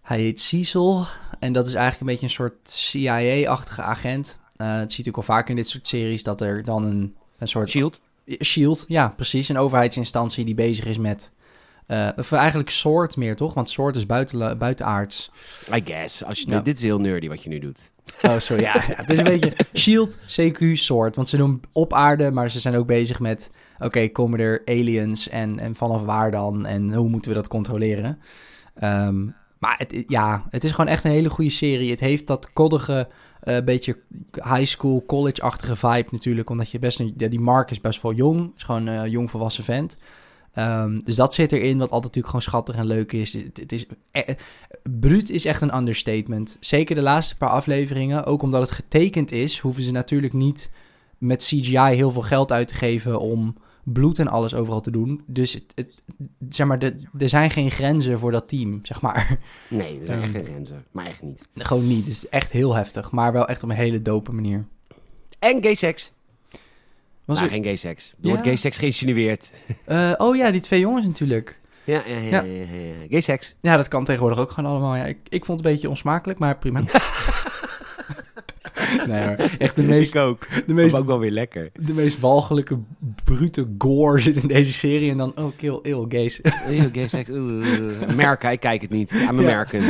[0.08, 1.06] Hij heet Cecil
[1.38, 4.38] en dat is eigenlijk een beetje een soort CIA-achtige agent.
[4.56, 7.48] Eh het ziet ook al vaak in dit soort series dat er dan een, een
[7.48, 7.70] soort...
[7.70, 8.00] Shield.
[8.42, 9.48] Shield, ja, precies.
[9.48, 11.30] Een overheidsinstantie die bezig is met
[11.86, 13.54] Eh, of eigenlijk Sword meer, toch?
[13.54, 15.30] Want Sword is buiten, buitenaards.
[15.74, 16.24] I guess.
[16.24, 16.60] Als je, Ja.
[16.60, 17.90] Dit is heel nerdy wat je nu doet.
[18.22, 18.62] Oh, sorry.
[18.62, 21.16] Ja, ja, het is een beetje Shield, CQ, Sword.
[21.16, 23.50] Want ze doen op aarde, maar ze zijn ook bezig met...
[23.78, 26.66] Oké, komen er aliens en, en vanaf waar dan?
[26.66, 28.18] En hoe moeten we dat controleren?
[28.74, 29.26] Ehm,
[29.58, 31.90] maar het, ja, het is gewoon echt een hele goede serie.
[31.90, 33.08] Het heeft dat koddige,
[33.40, 33.98] eh, beetje
[34.32, 36.50] high school, college-achtige vibe natuurlijk.
[36.50, 38.52] Omdat je best die Mark is best wel jong.
[38.56, 39.96] Is gewoon een jong volwassen vent.
[40.52, 43.32] Ehm, dus dat zit erin, wat altijd natuurlijk gewoon schattig en leuk is.
[43.32, 44.34] Het, het is eh,
[45.00, 46.56] bruut is echt een understatement.
[46.60, 48.24] Zeker de laatste paar afleveringen.
[48.24, 50.70] Ook omdat het getekend is, hoeven ze natuurlijk niet
[51.18, 53.56] met CGI heel veel geld uit te geven om
[53.92, 55.22] bloed en alles overal te doen.
[55.26, 55.94] Dus het, het-
[56.48, 59.38] zeg maar, de, er zijn geen grenzen voor dat team, zeg maar.
[59.68, 60.84] Nee, er zijn echt geen grenzen.
[60.90, 61.42] Maar echt niet.
[61.54, 62.04] Gewoon niet.
[62.04, 64.64] Het is echt heel heftig, maar wel echt op een hele dope manier.
[65.38, 66.12] En gay seks.
[67.24, 68.08] Was nou, er- geen gay seks.
[68.10, 68.28] Er Ja.
[68.28, 69.50] wordt gay seks geïnsinueerd.
[69.84, 71.60] Eh, oh ja, die twee jongens natuurlijk.
[71.84, 72.22] Ja, ja, ja.
[72.22, 72.42] Ja.
[72.42, 73.06] ja, ja, ja.
[73.08, 73.54] Gay seks.
[73.60, 74.96] Ja, dat kan tegenwoordig ook gewoon allemaal.
[74.96, 76.82] Ja, ik, ik vond het een beetje onsmakelijk, maar prima.
[79.08, 80.46] nee hoor, echt de meest, Ik ook.
[80.66, 81.70] de meest, ook wel weer lekker.
[81.80, 82.78] de meest walgelijke,
[83.24, 85.10] brute gore zit in deze serie.
[85.10, 86.40] En dan, oh, kill, ew, gays.
[86.66, 87.30] Eeuw, gay seks.
[87.30, 88.02] Oeh.
[88.08, 89.10] Amerika, ik kijk het niet.
[89.12, 89.26] I'm Ja.
[89.28, 89.82] American.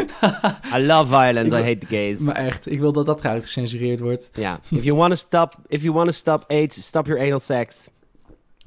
[0.75, 1.57] I love violence.
[1.57, 2.19] Ik I hate the gays.
[2.19, 4.31] maar echt, ik wil dat dat eruit gecensureerd wordt.
[4.35, 4.61] Ja.
[4.71, 7.89] If you want to stop, if you want to stop AIDS, stop your anal sex.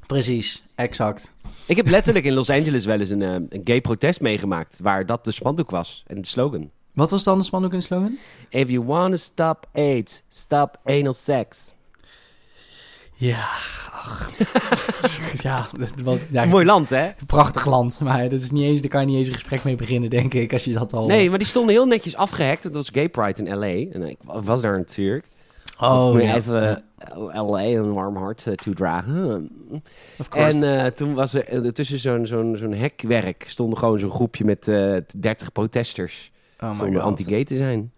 [0.06, 1.32] Precies, exact.
[1.66, 4.78] Ik heb letterlijk in Los Angeles wel eens een, eh, een gay protest meegemaakt.
[4.82, 6.02] Waar dat de spandoek was.
[6.06, 6.70] En de slogan.
[6.94, 8.18] Wat was dan de spandoek in de slogan?
[8.48, 11.74] If you want to stop AIDS, stop anal sex.
[13.14, 13.44] Ja,
[13.92, 14.30] ach.
[15.42, 17.10] ja, dat- wat, ja, Mooi land, hè?
[17.26, 18.00] prachtig land.
[18.00, 20.34] Maar dat is niet eens, daar kan je niet eens een gesprek mee beginnen, denk
[20.34, 21.06] ik, als je dat al...
[21.06, 22.62] Nee, maar die stonden heel netjes afgehackt.
[22.62, 23.66] Dat was Gay Pride in LA.
[23.92, 25.26] En ik was daar natuurlijk.
[25.80, 26.34] oh, ja.
[26.34, 29.50] even eh, LA een warm hart eh, toedragen.
[30.18, 30.58] Of course.
[30.66, 34.44] En eh, toen was er eh, tussen zo'n zo'n zo'n hekwerk stonden gewoon zo'n groepje
[34.44, 36.30] met eh 30 protesters.
[36.62, 36.96] Oh god.
[36.96, 37.92] anti-gay te zijn.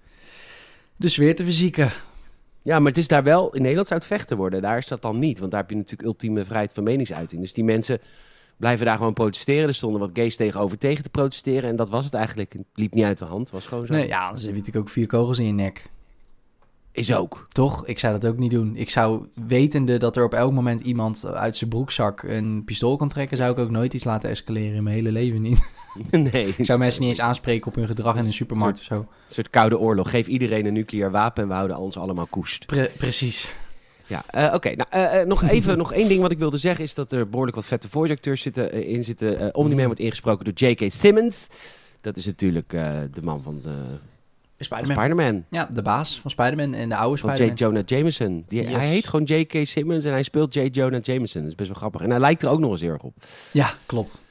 [0.97, 1.93] De sfeer te verzieken.
[2.63, 4.63] Ja, maar het is daar wel, in Nederland zou het vechten worden.
[4.63, 7.41] Daar is dat dan niet, want daar heb je natuurlijk ultieme vrijheid van meningsuiting.
[7.41, 8.01] Dus die mensen
[8.57, 9.69] blijven daar gewoon protesteren.
[9.69, 11.71] Er stonden wat gays tegenover tegen te protesteren.
[11.71, 12.53] En dat was het eigenlijk.
[12.53, 13.93] Het liep niet uit de hand, het was gewoon zo.
[13.93, 15.91] Nee, ja, dan heb je natuurlijk ook vier kogels in je nek.
[16.95, 17.47] Is ook.
[17.53, 17.87] Toch?
[17.87, 18.77] Ik zou dat ook niet doen.
[18.77, 23.09] Ik zou, wetende dat er op elk moment iemand uit zijn broekzak een pistool kan
[23.09, 25.71] trekken, zou ik ook nooit iets laten escaleren in mijn hele leven niet.
[26.11, 28.95] nee, Ik zou mensen niet eens aanspreken op hun gedrag in een supermarkt of zo.
[28.95, 30.11] een soort koude oorlog.
[30.11, 32.67] Geef iedereen een nucleair wapen en we houden ons allemaal koest.
[32.67, 33.53] Pre- precies.
[34.07, 34.69] Ja, eh, oké.
[34.69, 37.29] Nou, eh, eh, nog even, nog één ding wat ik wilde zeggen is dat er
[37.29, 39.39] behoorlijk wat vette voice acteurs zitten, in zitten.
[39.39, 40.85] Eh Omni-Man wordt ingesproken door J.K.
[40.93, 41.49] Simmons.
[42.01, 42.69] Dat is natuurlijk
[43.13, 43.75] de man van, de,
[44.59, 44.97] Spider-Man.
[44.97, 45.45] Spider-Man.
[45.51, 47.33] ja, de baas van Spider-Man en de oude Van J.
[47.35, 47.57] Spider-Man.
[47.57, 48.45] Jonah Jameson.
[48.49, 48.73] Die, Yes.
[48.73, 49.67] Hij heet gewoon J.K.
[49.67, 50.61] Simmons en hij speelt J.
[50.73, 51.41] Jonah Jameson.
[51.43, 52.01] Dat is best wel grappig.
[52.03, 53.15] En hij lijkt er ook nog eens heel erg op.
[53.53, 54.23] Ja, klopt.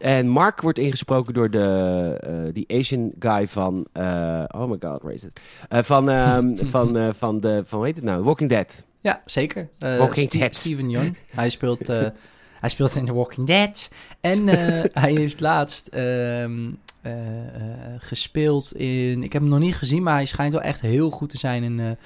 [0.00, 3.86] En Mark wordt ingesproken door de eh, die Asian guy van...
[3.92, 5.40] eh, oh my god, racist.
[5.68, 7.62] Eh, van, ehm, van, eh, van de...
[7.64, 8.22] Van, hoe heet het nou?
[8.22, 8.84] Walking Dead.
[9.00, 9.68] Ja, zeker.
[9.78, 10.56] Eh, Walking Ste- Dead.
[10.56, 11.16] Steven Yeun.
[11.34, 11.98] Hij speelt, eh,
[12.60, 13.90] hij speelt in The Walking Dead.
[14.20, 16.70] En eh, hij heeft laatst ehm,
[17.02, 19.22] eh, eh, gespeeld in...
[19.22, 21.62] Ik heb hem nog niet gezien, maar hij schijnt wel echt heel goed te zijn
[21.62, 21.96] in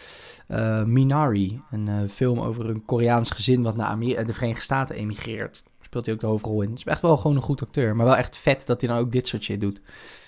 [0.46, 1.60] eh, Minari.
[1.70, 5.64] Een film over een Koreaans gezin wat naar Amer- de Verenigde Staten emigreert.
[5.80, 6.74] Speelt hij ook de hoofdrol in.
[6.74, 7.96] Is echt wel gewoon een goed acteur.
[7.96, 9.80] Maar wel echt vet dat hij dan ook dit soort shit doet.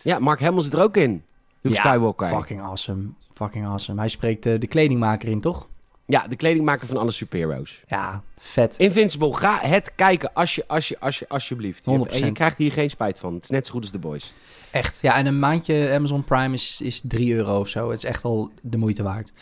[0.02, 1.22] Ja, Mark Hamill zit er ook in.
[1.61, 2.28] Luke Ja, Skywalker.
[2.28, 3.09] Fucking awesome.
[3.33, 4.00] Fucking awesome.
[4.00, 5.68] Hij spreekt de kledingmaker in, toch?
[6.11, 7.83] Ja, de kledingmaker van alle superheroes.
[7.87, 8.75] Ja, vet.
[8.79, 11.85] Invincible, ga het kijken als je, als je, als je, alsjeblieft.
[11.85, 12.33] Je hebt- En je 100%.
[12.33, 13.35] krijgt hier geen spijt van.
[13.35, 14.33] Het is net zo goed als The Boys.
[14.71, 14.99] Echt.
[15.03, 17.90] Ja, en een maandje Amazon Prime is, is 3 euro of zo.
[17.90, 19.33] Het is echt wel de moeite waard.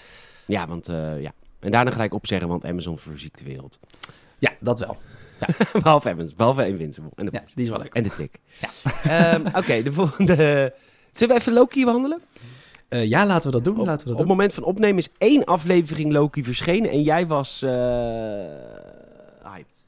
[0.47, 1.33] Ja, want eh, ja.
[1.61, 3.79] En daarna gelijk opzeggen, want Amazon verziekt de wereld.
[4.39, 4.97] Ja, dat wel.
[5.83, 7.11] behalve Amazon, behalve Invincible.
[7.15, 7.95] En de, Ja, die is wel leuk.
[7.95, 8.39] en de tik.
[8.61, 8.69] Ja.
[9.33, 10.35] Ehm, Oké, de volgende...
[11.13, 12.21] Zullen we even Loki behandelen?
[12.89, 13.81] Eh, ja, laten we dat doen.
[13.81, 14.37] Op, laten we op dat het doen.
[14.37, 17.71] moment van opnemen is één aflevering Loki verschenen en jij was eh
[19.43, 19.85] hyped.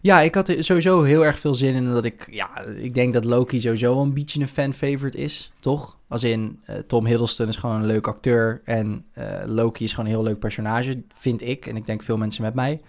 [0.00, 1.86] Ja, ik had er sowieso heel erg veel zin in.
[1.86, 5.98] Omdat ik, ja, ik denk dat Loki sowieso een beetje een fan-favorite is, toch?
[6.08, 8.60] Als in, eh, Tom Hiddleston is gewoon een leuk acteur.
[8.64, 9.04] En
[9.44, 11.66] Loki is gewoon een heel leuk personage, vind ik.
[11.66, 12.80] En ik denk veel mensen met mij.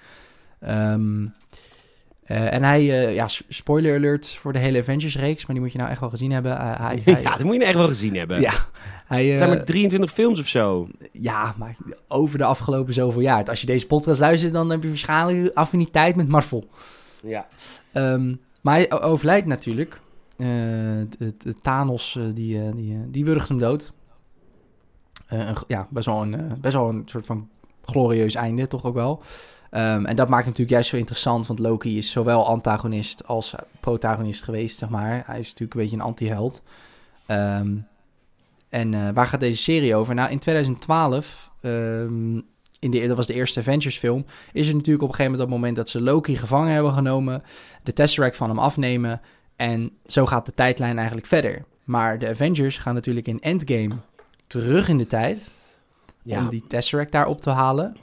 [0.59, 1.25] Ehm,
[2.27, 5.45] eh, en hij, eh, ja, spoiler alert voor de hele Avengers-reeks.
[5.45, 6.57] Maar die moet je nou echt wel gezien hebben.
[6.57, 8.41] Hij, hij, ja, dat moet je nou echt wel gezien hebben.
[8.41, 8.53] ja,
[9.07, 10.87] hij, Het eh, zijn maar 23 films of zo.
[11.11, 11.75] Ja, maar
[12.07, 13.43] over de afgelopen zoveel jaar.
[13.43, 16.67] Als je deze podcast luistert, dan heb je waarschijnlijk affiniteit met Marvel.
[17.23, 17.47] Ja.
[17.91, 20.01] Ehm, maar hij overlijdt natuurlijk.
[20.37, 20.47] Eh,
[21.17, 23.93] het Thanos, eh, die, eh, die, eh, die wurgt hem dood.
[25.27, 27.49] Eh, ja, best wel, een, eh, best wel een soort van
[27.81, 29.21] glorieus einde, toch ook wel.
[29.69, 34.43] Ehm, en dat maakt natuurlijk juist zo interessant, want Loki is zowel antagonist als protagonist
[34.43, 35.23] geweest, zeg maar.
[35.25, 36.61] Hij is natuurlijk een beetje een anti-held.
[37.25, 37.75] Ehm,
[38.69, 40.15] en eh, waar gaat deze serie over?
[40.15, 42.35] Nou, in 2012, ehm,
[42.79, 45.49] in de, dat was de eerste Avengers film, is er natuurlijk op een gegeven moment
[45.49, 47.43] dat moment dat ze Loki gevangen hebben genomen,
[47.83, 49.21] de Tesseract van hem afnemen
[49.55, 51.65] en zo gaat de tijdlijn eigenlijk verder.
[51.83, 53.95] Maar de Avengers gaan natuurlijk in Endgame
[54.47, 55.49] terug in de tijd
[56.23, 56.39] Ja.
[56.39, 57.97] om die Tesseract daar op te halen.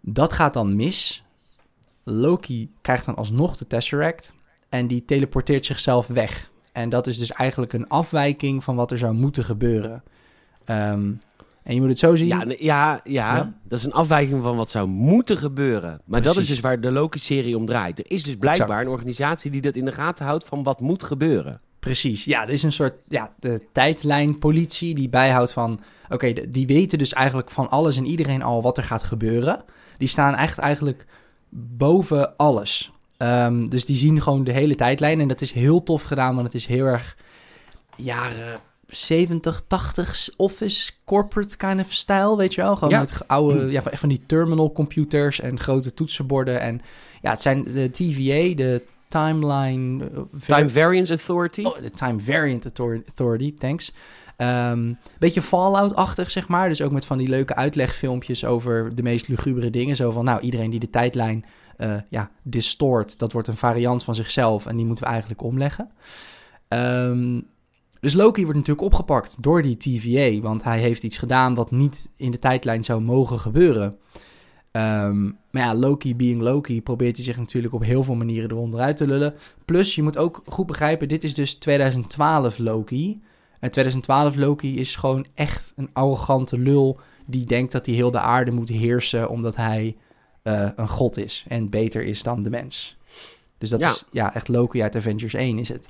[0.00, 1.24] Dat gaat dan mis.
[2.04, 4.32] Loki krijgt dan alsnog de Tesseract
[4.68, 6.50] en die teleporteert zichzelf weg.
[6.74, 10.02] En dat is dus eigenlijk een afwijking van wat er zou moeten gebeuren.
[10.64, 11.10] Ehm,
[11.62, 12.26] en je moet het zo zien.
[12.26, 13.52] Ja, ja, ja, Ja?
[13.68, 16.00] dat is een afwijking van wat zou moeten gebeuren.
[16.04, 17.98] Maar dat is dus waar de Loki-serie om draait.
[17.98, 18.86] Er is dus blijkbaar Exact.
[18.86, 21.60] een organisatie die dat in de gaten houdt van wat moet gebeuren.
[21.78, 25.80] Precies, ja, er is een soort ja, de tijdlijnpolitie die bijhoudt van...
[26.08, 29.62] Oké, die weten dus eigenlijk van alles en iedereen al wat er gaat gebeuren.
[29.98, 31.06] Die staan echt eigenlijk
[31.48, 32.92] boven alles.
[33.24, 36.46] Ehm, dus die zien gewoon de hele tijdlijn en dat is heel tof gedaan, want
[36.46, 37.16] het is heel erg
[37.96, 42.74] jaren 70, 80 office corporate kind of style, weet je wel?
[42.76, 43.00] Gewoon Ja.
[43.00, 46.60] met oude, ja, van- die terminal computers en grote toetsenborden.
[46.60, 46.80] En
[47.22, 50.04] ja, het zijn de TVA, de Timeline...
[50.04, 51.62] eh, Time Variance Authority.
[51.64, 53.92] Oh, de Time Variant Author- Authority, thanks.
[54.36, 56.68] Ehm beetje Fallout-achtig, zeg maar.
[56.68, 59.96] Dus ook met van die leuke uitlegfilmpjes over de meest lugubere dingen.
[59.96, 61.44] Zo van, nou, iedereen die de tijdlijn
[61.76, 64.66] eh ja, distort, dat wordt een variant van zichzelf.
[64.66, 65.90] En die moeten we eigenlijk omleggen.
[66.68, 67.40] Ehm,
[68.00, 70.40] dus Loki wordt natuurlijk opgepakt door die TVA.
[70.40, 73.98] Want hij heeft iets gedaan wat niet in de tijdlijn zou mogen gebeuren.
[74.70, 78.80] Ehm, maar ja, Loki being Loki probeert hij zich natuurlijk op heel veel manieren eronder
[78.80, 79.34] uit te lullen.
[79.64, 83.22] Plus, je moet ook goed begrijpen, dit is dus 2012 Loki.
[83.60, 88.18] En 2012 Loki is gewoon echt een arrogante lul die denkt dat hij heel de
[88.18, 89.96] aarde moet heersen omdat hij
[90.44, 92.96] eh, een god is en beter is dan de mens.
[93.58, 93.88] Dus dat Ja.
[93.88, 95.88] is ja, echt Loki uit Avengers 1 is het.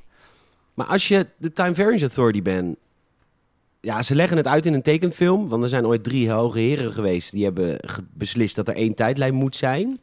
[0.75, 2.77] Maar als je de Time Variance Authority bent...
[3.81, 5.49] Ja, ze leggen het uit in een tekenfilm.
[5.49, 7.31] Want er zijn ooit drie hoge heren geweest...
[7.31, 7.79] die hebben
[8.13, 9.99] beslist dat er één tijdlijn moet zijn.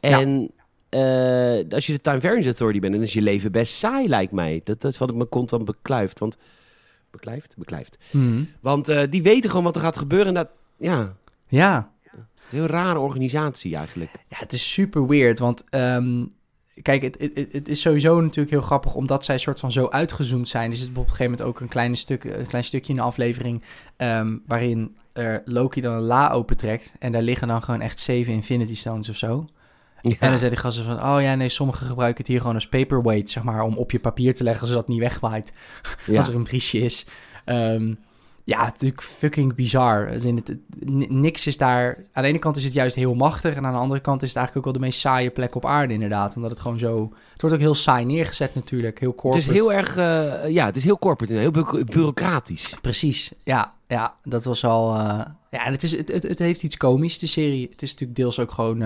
[0.00, 0.50] En
[0.88, 2.92] eh, als je de Time Variance Authority bent...
[2.94, 4.60] dan is je leven best saai, lijkt mij.
[4.64, 6.18] Dat, dat is wat ik me constant beklijft.
[6.18, 6.36] Want...
[7.10, 7.56] Beklijft?
[7.56, 7.96] Beklijft.
[8.60, 10.26] Want eh, die weten gewoon wat er gaat gebeuren.
[10.26, 10.48] En dat...
[10.76, 11.16] Ja,
[11.48, 11.90] Ja,
[12.50, 14.10] heel rare organisatie eigenlijk.
[14.28, 16.24] Ja, het is super weird, want ehm,
[16.82, 19.88] kijk, het, het, het- het is sowieso natuurlijk heel grappig omdat zij soort van zo
[19.88, 20.70] uitgezoomd zijn.
[20.70, 23.04] Er zit op een gegeven moment ook een, kleine stuk, een klein stukje in de
[23.04, 23.62] aflevering
[23.96, 28.32] ehm, waarin er Loki dan een la opentrekt en daar liggen dan gewoon echt zeven
[28.32, 29.46] Infinity Stones of zo.
[30.02, 30.10] Ja.
[30.20, 32.68] En dan zeggen die gasten van, oh ja, nee, sommigen gebruiken het hier gewoon als
[32.68, 35.52] paperweight, zeg maar, om op je papier te leggen zodat het niet wegwaait
[36.06, 36.16] Ja.
[36.18, 37.06] als er een briesje is.
[37.44, 37.94] Ehm,
[38.46, 40.08] ja, natuurlijk fucking bizar.
[40.08, 41.96] In het, het- niks is daar...
[42.12, 43.54] Aan de ene kant is het juist heel machtig...
[43.54, 45.66] en aan de andere kant is het eigenlijk ook wel de meest saaie plek op
[45.66, 46.36] aarde inderdaad.
[46.36, 47.12] Omdat het gewoon zo...
[47.32, 49.50] Het wordt ook heel saai neergezet natuurlijk, heel Het corporate.
[49.50, 49.96] is heel erg...
[49.96, 52.74] eh, ja, het is heel corporate en heel bu- bureaucratisch.
[52.82, 54.94] Precies, ja, ja, dat was al...
[54.94, 57.68] eh, ja, en het, is, het, het, het heeft iets komisch, de serie.
[57.70, 58.82] Het is natuurlijk deels ook gewoon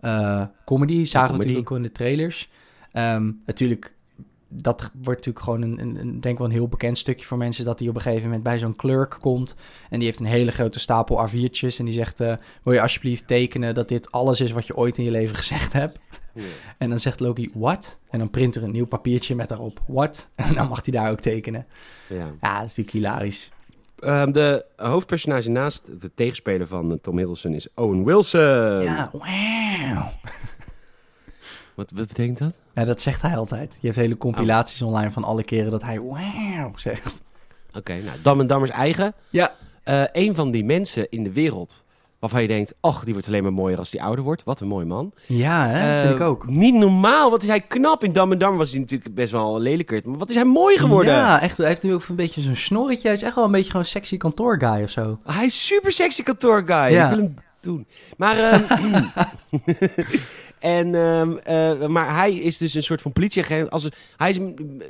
[0.00, 1.04] eh, comedy.
[1.04, 1.36] Zagen we comedy.
[1.36, 2.50] natuurlijk ook in de trailers.
[2.92, 3.94] Ehm, natuurlijk,
[4.62, 7.64] dat wordt natuurlijk gewoon een, een, een, denk wel een heel bekend stukje voor mensen...
[7.64, 9.54] dat hij op een gegeven moment bij zo'n clerk komt...
[9.90, 11.76] en die heeft een hele grote stapel A4'tjes...
[11.78, 14.52] en die zegt, eh, wil je alsjeblieft tekenen dat dit alles is...
[14.52, 15.98] wat je ooit in je leven gezegd hebt?
[16.78, 17.98] En dan zegt Loki, what?
[18.10, 20.28] En dan print er een nieuw papiertje met daarop, what?
[20.34, 21.66] En dan mag hij daar ook tekenen.
[22.08, 22.16] Ja.
[22.16, 23.50] Ja, dat is natuurlijk hilarisch.
[23.98, 28.82] Ehm, de hoofdpersonage naast de tegenspeler van Tom Hiddleston is Owen Wilson.
[28.82, 30.06] Ja, wow.
[31.76, 32.58] Wat, wat betekent dat?
[32.74, 33.78] Ja, dat zegt hij altijd.
[33.80, 37.22] Je hebt hele compilaties online van alle keren dat hij wow zegt.
[37.72, 39.14] Oké, nou, Dam en Dammers eigen.
[39.30, 39.52] Ja.
[39.82, 41.84] Eh, een van die mensen in de wereld
[42.18, 42.74] waarvan je denkt...
[42.80, 44.44] ach, die wordt alleen maar mooier als die ouder wordt.
[44.44, 45.12] Wat een mooi man.
[45.26, 45.96] Ja, hè?
[45.96, 46.46] Eh, vind ik ook.
[46.46, 47.30] Niet normaal.
[47.30, 48.04] Wat is hij knap.
[48.04, 50.00] In Dam en Dammer was hij natuurlijk best wel lelijker.
[50.04, 51.12] Maar wat is hij mooi geworden.
[51.12, 51.56] Ja, echt.
[51.56, 53.02] Hij heeft nu ook een beetje zo'n snorretje.
[53.02, 55.18] Hij is echt wel een beetje gewoon een sexy kantoorguy of zo.
[55.24, 56.92] Hij is super sexy kantoorguy.
[56.92, 57.10] Ja.
[57.10, 57.86] Ik wil hem doen.
[58.16, 58.62] Maar, ehm,
[60.58, 63.70] en, ehm, eh, maar hij is dus een soort van politieagent.
[63.70, 64.38] Als, hij is,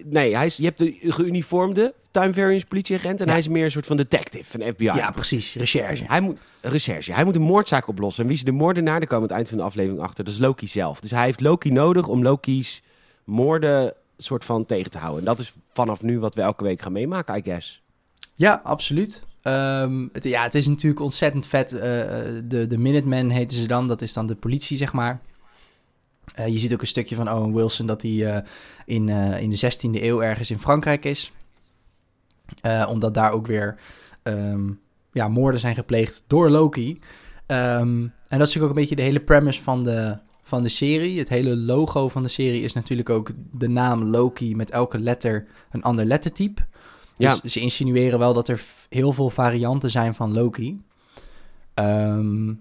[0.04, 3.20] nee, hij is, je hebt de geuniformde Time Variance politieagent.
[3.20, 3.30] En Ja.
[3.30, 4.84] hij is meer een soort van detective, een FBI.
[4.84, 5.54] Ja, precies.
[5.54, 6.04] Recherche.
[6.06, 7.12] Hij moet, recherche.
[7.12, 8.22] Hij moet een moordzaak oplossen.
[8.22, 8.98] En wie is de moordenaar?
[8.98, 10.24] Daar komen het eind van de aflevering achter.
[10.24, 11.00] Dat is Loki zelf.
[11.00, 12.82] Dus hij heeft Loki nodig om Loki's
[13.24, 15.20] moorden soort van tegen te houden.
[15.20, 17.82] En dat is vanaf nu wat we elke week gaan meemaken, I guess.
[18.34, 19.22] Ja, absoluut.
[19.42, 21.72] Ehm, het, ja, het is natuurlijk ontzettend vet.
[21.72, 21.80] Eh,
[22.44, 23.88] de, de Minutemen heten ze dan.
[23.88, 25.20] Dat is dan de politie, zeg maar.
[26.34, 28.42] Eh, je ziet ook een stukje van Owen Wilson dat hij eh,
[28.84, 31.32] in, eh, in de 16e eeuw ergens in Frankrijk is.
[32.88, 33.78] Omdat daar ook weer
[34.22, 34.70] ehm,
[35.12, 36.98] ja, moorden zijn gepleegd door Loki.
[37.46, 40.68] Ehm, en dat is natuurlijk ook een beetje de hele premise van de, van de
[40.68, 41.18] serie.
[41.18, 45.46] Het hele logo van de serie is natuurlijk ook de naam Loki met elke letter
[45.70, 46.62] een ander lettertype.
[47.16, 47.36] Ja.
[47.42, 50.82] Dus ze insinueren wel dat er heel veel varianten zijn van Loki.
[51.74, 52.52] Ehm,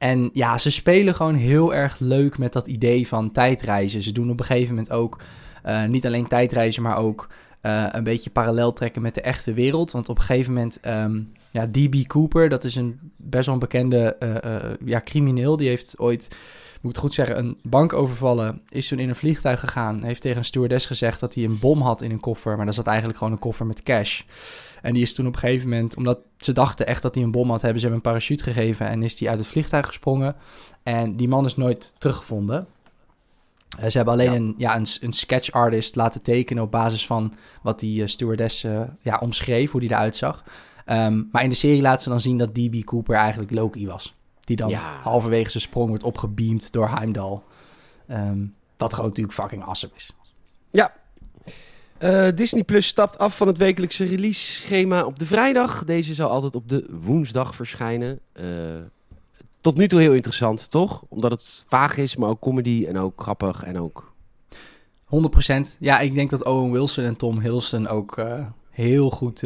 [0.00, 4.02] en ja, ze spelen gewoon heel erg leuk met dat idee van tijdreizen.
[4.02, 5.18] Ze doen op een gegeven moment ook
[5.62, 7.28] eh, niet alleen tijdreizen, maar ook
[7.60, 9.90] eh, een beetje parallel trekken met de echte wereld.
[9.90, 12.06] Want op een gegeven moment, ehm, ja, D.B.
[12.06, 15.56] Cooper, dat is een best wel een bekende eh, ja, crimineel.
[15.56, 16.28] Die heeft ooit,
[16.80, 18.60] moet ik goed zeggen, een bank overvallen.
[18.68, 20.02] Is toen in een vliegtuig gegaan.
[20.02, 22.56] Heeft tegen een stewardess gezegd dat hij een bom had in een koffer.
[22.56, 24.22] Maar dat zat eigenlijk gewoon een koffer met cash.
[24.82, 27.30] En die is toen op een gegeven moment, omdat ze dachten echt dat hij een
[27.30, 30.36] bom had, hebben ze hem een parachute gegeven en is hij uit het vliegtuig gesprongen.
[30.82, 32.66] En die man is nooit teruggevonden.
[33.78, 34.36] Eh, ze hebben alleen Ja.
[34.36, 38.64] Een, ja, een, een sketch artist laten tekenen op basis van wat die eh, stewardess
[38.64, 40.44] eh, ja, omschreef, hoe die eruit zag.
[40.84, 42.84] Ehm, maar in de serie laten ze dan zien dat D.B.
[42.84, 44.14] Cooper eigenlijk Loki was.
[44.44, 45.00] Die dan Ja.
[45.02, 47.40] halverwege zijn sprong wordt opgebeamd door Heimdall.
[48.06, 50.12] Ehm, wat gewoon natuurlijk fucking awesome is.
[52.00, 55.84] Eh, Disney Plus stapt af van het wekelijkse release-schema op de vrijdag.
[55.84, 58.18] Deze zal altijd op de woensdag verschijnen.
[58.32, 58.44] Eh,
[59.60, 61.04] tot nu toe heel interessant, toch?
[61.08, 64.12] Omdat het vaag is, maar ook comedy en ook grappig en ook...
[65.04, 65.76] 100%.
[65.78, 69.42] Ja, ik denk dat Owen Wilson en Tom Hiddleston ook eh, heel goed...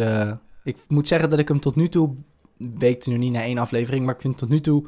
[0.65, 2.15] ik moet zeggen dat ik hem tot nu toe...
[2.57, 4.85] Weet nu niet na één aflevering, maar ik vind tot nu toe...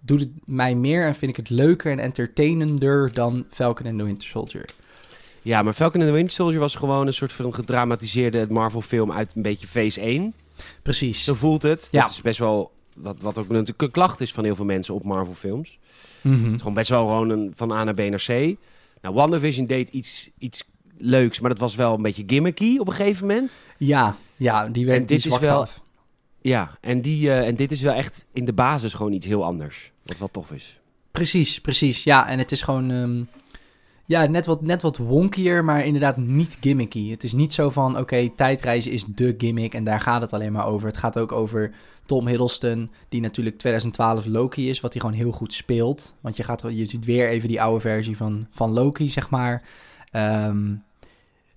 [0.00, 4.04] Doet het mij meer en vind ik het leuker en entertainender dan Falcon and the
[4.04, 4.64] Winter Soldier.
[5.42, 9.32] Ja, maar Falcon and the Winter Soldier was gewoon een soort van gedramatiseerde Marvel-film uit
[9.36, 10.34] een beetje Phase 1.
[10.82, 11.24] Precies.
[11.24, 11.88] Zo voelt het.
[11.90, 12.00] Ja.
[12.00, 12.70] Dat is best wel...
[12.94, 15.78] Wat, wat ook natuurlijk een klacht is van heel veel mensen op Marvel-films.
[16.20, 16.44] Mhm.
[16.44, 18.56] Het is gewoon best wel gewoon een, van A naar B naar C.
[19.02, 20.62] Nou, WandaVision deed iets, iets
[20.96, 23.60] leuks, maar dat was wel een beetje gimmicky op een gegeven moment.
[23.76, 25.80] Ja, ja, die En werd dit die is wel- af.
[26.40, 29.44] Ja, en, die, eh, en dit is wel echt in de basis gewoon iets heel
[29.44, 29.92] anders.
[30.02, 30.80] Wat wel tof is.
[31.10, 32.04] Precies, precies.
[32.04, 32.90] Ja, en het is gewoon...
[32.90, 33.22] ehm,
[34.08, 37.10] ja, net wat, net wat wonkier, maar inderdaad niet gimmicky.
[37.10, 40.52] Het is niet zo van, oké, tijdreizen is de gimmick en daar gaat het alleen
[40.52, 40.88] maar over.
[40.88, 41.74] Het gaat ook over
[42.06, 46.14] Tom Hiddleston, die natuurlijk 2012 Loki is, wat hij gewoon heel goed speelt.
[46.20, 49.62] Want je, gaat, je ziet weer even die oude versie van, van Loki, zeg maar.
[50.10, 50.74] Ehm,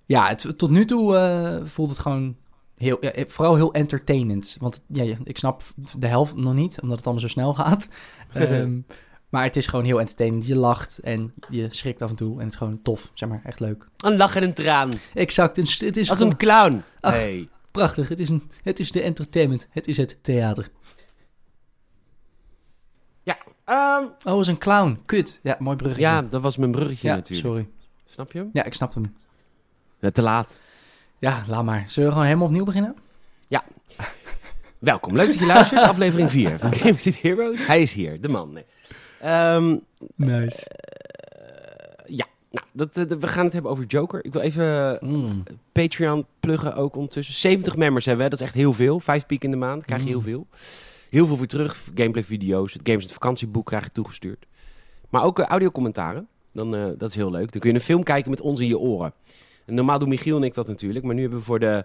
[0.04, 2.36] ja, het, tot nu toe eh, voelt het gewoon
[2.76, 4.56] heel, ja, vooral heel entertainend.
[4.60, 5.62] Want ja, ja, ik snap
[5.98, 7.88] de helft nog niet, omdat het allemaal zo snel gaat.
[8.32, 8.80] Ehm,
[9.32, 10.46] maar het is gewoon heel entertainend.
[10.46, 12.32] Je lacht en je schrikt af en toe.
[12.32, 13.40] En het is gewoon tof, zeg maar.
[13.44, 13.86] Echt leuk.
[13.96, 14.90] Een lach en een traan.
[15.14, 15.56] Exact.
[15.56, 16.82] Het is, het is Als gewoon een clown.
[17.00, 17.12] Ach.
[17.12, 17.48] Nee.
[17.70, 18.08] prachtig.
[18.08, 19.66] Het is, een, het is de entertainment.
[19.70, 20.70] Het is het theater.
[23.64, 25.00] Ehm, Oh, is een clown.
[25.06, 25.40] Kut.
[25.42, 26.06] Ja, mooi bruggetje.
[26.06, 27.46] ja, dat was mijn bruggetje ja natuurlijk.
[27.48, 27.68] sorry.
[28.04, 28.50] Snap je hem?
[28.52, 29.16] Ja, ik snap hem.
[30.00, 30.58] Ja, te laat.
[31.18, 31.84] Ja, laat maar.
[31.88, 32.94] Zullen we gewoon helemaal opnieuw beginnen?
[34.82, 35.80] Welkom, leuk dat je luistert.
[35.80, 37.66] Aflevering 4 van Games Heroes.
[37.66, 38.52] Hij is hier, de man.
[38.52, 38.64] Nee.
[39.22, 39.76] Ehm,
[40.16, 40.68] Nice.
[40.68, 44.24] eh, ja, nou, dat, eh, we gaan het hebben over Joker.
[44.24, 45.42] Ik wil even Mm.
[45.72, 47.34] Patreon pluggen ook ondertussen.
[47.34, 49.00] 70 members hebben we, dat is echt heel veel.
[49.00, 50.24] Vijf piek in de maand, krijg je heel Mm.
[50.24, 50.46] veel.
[51.10, 51.84] Heel veel voor terug.
[51.94, 54.46] Gameplay video's, het Games het vakantieboek krijg je toegestuurd.
[55.08, 56.28] Maar ook uh, audiocommentaren.
[56.52, 57.52] Dan, eh, dat is heel leuk.
[57.52, 59.12] Dan kun je een film kijken met ons in je oren.
[59.66, 61.04] En normaal doen Michiel en ik dat natuurlijk.
[61.04, 61.84] Maar nu hebben we voor de,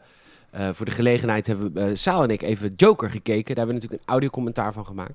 [0.52, 1.48] eh, voor de gelegenheid...
[1.48, 3.56] hebben eh, Saal en ik even Joker gekeken.
[3.56, 5.14] Daar hebben we natuurlijk een audiocommentaar van gemaakt.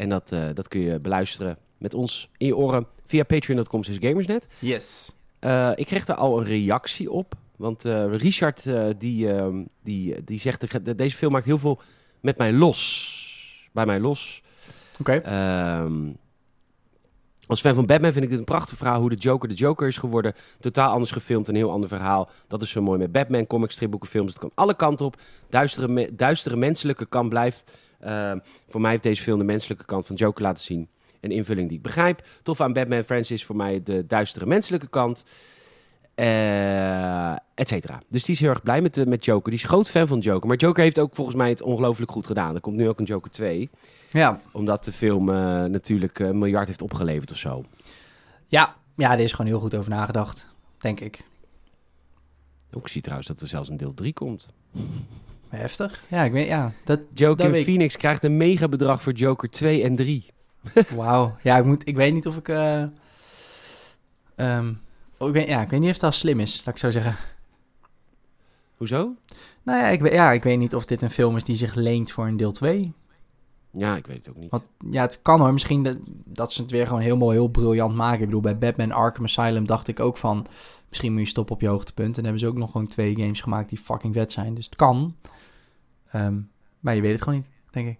[0.00, 4.48] En dat, eh, dat kun je beluisteren met ons in je oren via patreon.com gamersnet.
[4.58, 5.14] Yes.
[5.38, 7.34] Eh, ik kreeg daar al een reactie op.
[7.56, 8.66] Want eh, Richard
[8.98, 11.80] die, ehm, die, die zegt, de- deze film maakt heel veel
[12.20, 13.68] met mij los.
[13.72, 14.42] Bij mij los.
[15.00, 15.12] Oké.
[15.12, 16.08] Ehm,
[17.46, 19.86] als fan van Batman vind ik dit een prachtig verhaal hoe de Joker de Joker
[19.88, 20.32] is geworden.
[20.60, 22.30] Totaal anders gefilmd, een heel ander verhaal.
[22.48, 24.30] Dat is zo mooi met Batman, comics, stripboeken, films.
[24.30, 25.16] Het kan alle kanten op.
[25.48, 27.72] Duistere, me- duistere menselijke kant blijft.
[28.00, 30.88] Ehm, voor mij heeft deze film de menselijke kant van Joker laten zien.
[31.20, 32.26] Een invulling die ik begrijp.
[32.42, 35.24] Tof aan Batman Francis voor mij de duistere menselijke kant.
[36.14, 38.02] Eh et cetera.
[38.08, 39.50] Dus die is heel erg blij met, de, met Joker.
[39.50, 40.48] Die is groot fan van Joker.
[40.48, 42.54] Maar Joker heeft ook volgens mij het ongelooflijk goed gedaan.
[42.54, 43.70] Er komt nu ook een Joker 2.
[44.10, 44.40] Ja.
[44.52, 45.34] Omdat de film eh,
[45.64, 47.64] natuurlijk eh, een miljard heeft opgeleverd of zo.
[48.46, 48.74] Ja.
[48.96, 50.46] Ja, er is gewoon heel goed over nagedacht.
[50.78, 51.24] Denk ik.
[52.72, 54.48] Ook zie trouwens dat er zelfs een deel 3 komt.
[55.50, 56.04] Heftig.
[56.08, 56.72] Ja, ik weet, ja.
[56.84, 57.64] Dat, Joker Dat weet ik.
[57.66, 60.26] Phoenix krijgt een mega bedrag voor Joker 2 en 3.
[60.96, 61.36] Wauw.
[61.42, 62.48] Ja, ik, moet, ik weet niet of ik...
[62.48, 62.82] eh,
[64.34, 64.72] ehm,
[65.16, 66.90] oh, ik, weet, ja, ik weet niet of het al slim is, laat ik zo
[66.90, 67.16] zeggen.
[68.76, 69.14] Hoezo?
[69.62, 71.74] Nou ja ik, weet, ja, ik weet niet of dit een film is die zich
[71.74, 72.92] leent voor een deel 2.
[73.70, 74.50] Ja, ik weet het ook niet.
[74.50, 75.52] Want ja, het kan hoor.
[75.52, 78.20] Misschien dat, dat ze het weer gewoon helemaal heel briljant maken.
[78.20, 80.46] Ik bedoel, bij Batman Arkham Asylum dacht ik ook van...
[80.88, 82.06] Misschien moet je stoppen op je hoogtepunt.
[82.08, 84.54] En dan hebben ze ook nog gewoon twee games gemaakt die fucking vet zijn.
[84.54, 85.14] Dus het kan.
[86.10, 86.40] Ehm,
[86.80, 87.98] maar je weet het gewoon niet, denk ik.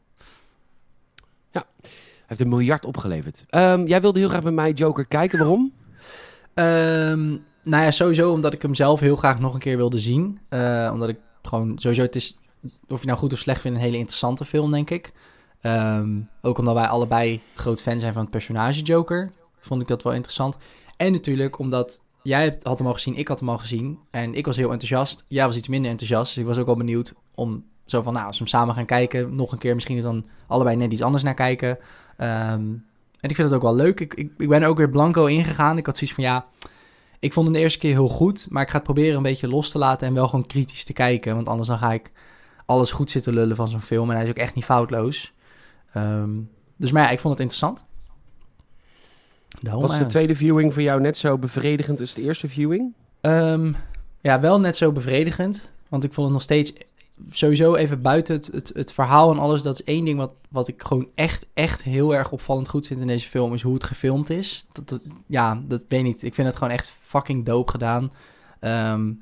[2.30, 3.44] Hij heeft een miljard opgeleverd.
[3.48, 5.38] Ehm, jij wilde heel graag met mij Joker kijken.
[5.38, 5.72] Waarom?
[6.54, 7.28] Ehm,
[7.62, 10.38] nou ja, sowieso omdat ik hem zelf heel graag nog een keer wilde zien.
[10.48, 12.38] Eh, omdat ik gewoon sowieso, het is,
[12.88, 15.12] of je nou goed of slecht vindt, een hele interessante film, denk ik.
[16.40, 20.12] Ook omdat wij allebei groot fan zijn van het personage Joker, vond ik dat wel
[20.12, 20.56] interessant.
[20.96, 23.98] En natuurlijk omdat jij had hem al gezien, ik had hem al gezien.
[24.10, 25.24] En ik was heel enthousiast.
[25.28, 26.34] Jij was iets minder enthousiast.
[26.34, 28.84] Dus ik was ook wel benieuwd om zo van, nou, als we hem samen gaan
[28.84, 31.78] kijken, nog een keer misschien dan allebei net iets anders naar kijken.
[32.16, 32.62] Ehm,
[33.20, 34.00] en ik vind het ook wel leuk.
[34.00, 35.78] Ik, ik, ik ben er ook weer blanco ingegaan.
[35.78, 36.46] Ik had zoiets van, ja,
[37.18, 38.46] ik vond hem de eerste keer heel goed.
[38.50, 40.92] Maar ik ga het proberen een beetje los te laten en wel gewoon kritisch te
[40.92, 41.34] kijken.
[41.34, 42.12] Want anders dan ga ik
[42.66, 44.08] alles goed zitten lullen van zo'n film.
[44.08, 45.32] En hij is ook echt niet foutloos.
[45.92, 46.30] Ehm,
[46.76, 47.84] dus maar ja, ik vond het interessant.
[49.60, 52.94] Daarom, Was de eh, tweede viewing voor jou net zo bevredigend als de eerste viewing?
[53.20, 53.72] Ehm,
[54.20, 55.70] ja, wel net zo bevredigend.
[55.88, 56.72] Want ik vond het nog steeds
[57.30, 59.62] sowieso even buiten het, het, het verhaal en alles.
[59.62, 63.00] Dat is één ding wat, wat ik gewoon echt, echt heel erg opvallend goed vind
[63.00, 63.54] in deze film.
[63.54, 64.66] Is hoe het gefilmd is.
[64.72, 66.22] Dat, dat- ja, dat weet ik niet.
[66.22, 68.12] Ik vind het gewoon echt fucking dope gedaan.
[68.60, 69.12] Ehm,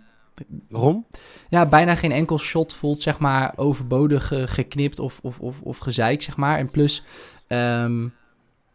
[0.69, 1.07] Waarom?
[1.49, 6.23] ja, bijna geen enkel shot voelt, zeg maar, overbodig geknipt of, of, of, of gezeik,
[6.23, 6.59] zeg maar.
[6.59, 7.05] En plus,
[7.47, 8.03] ehm,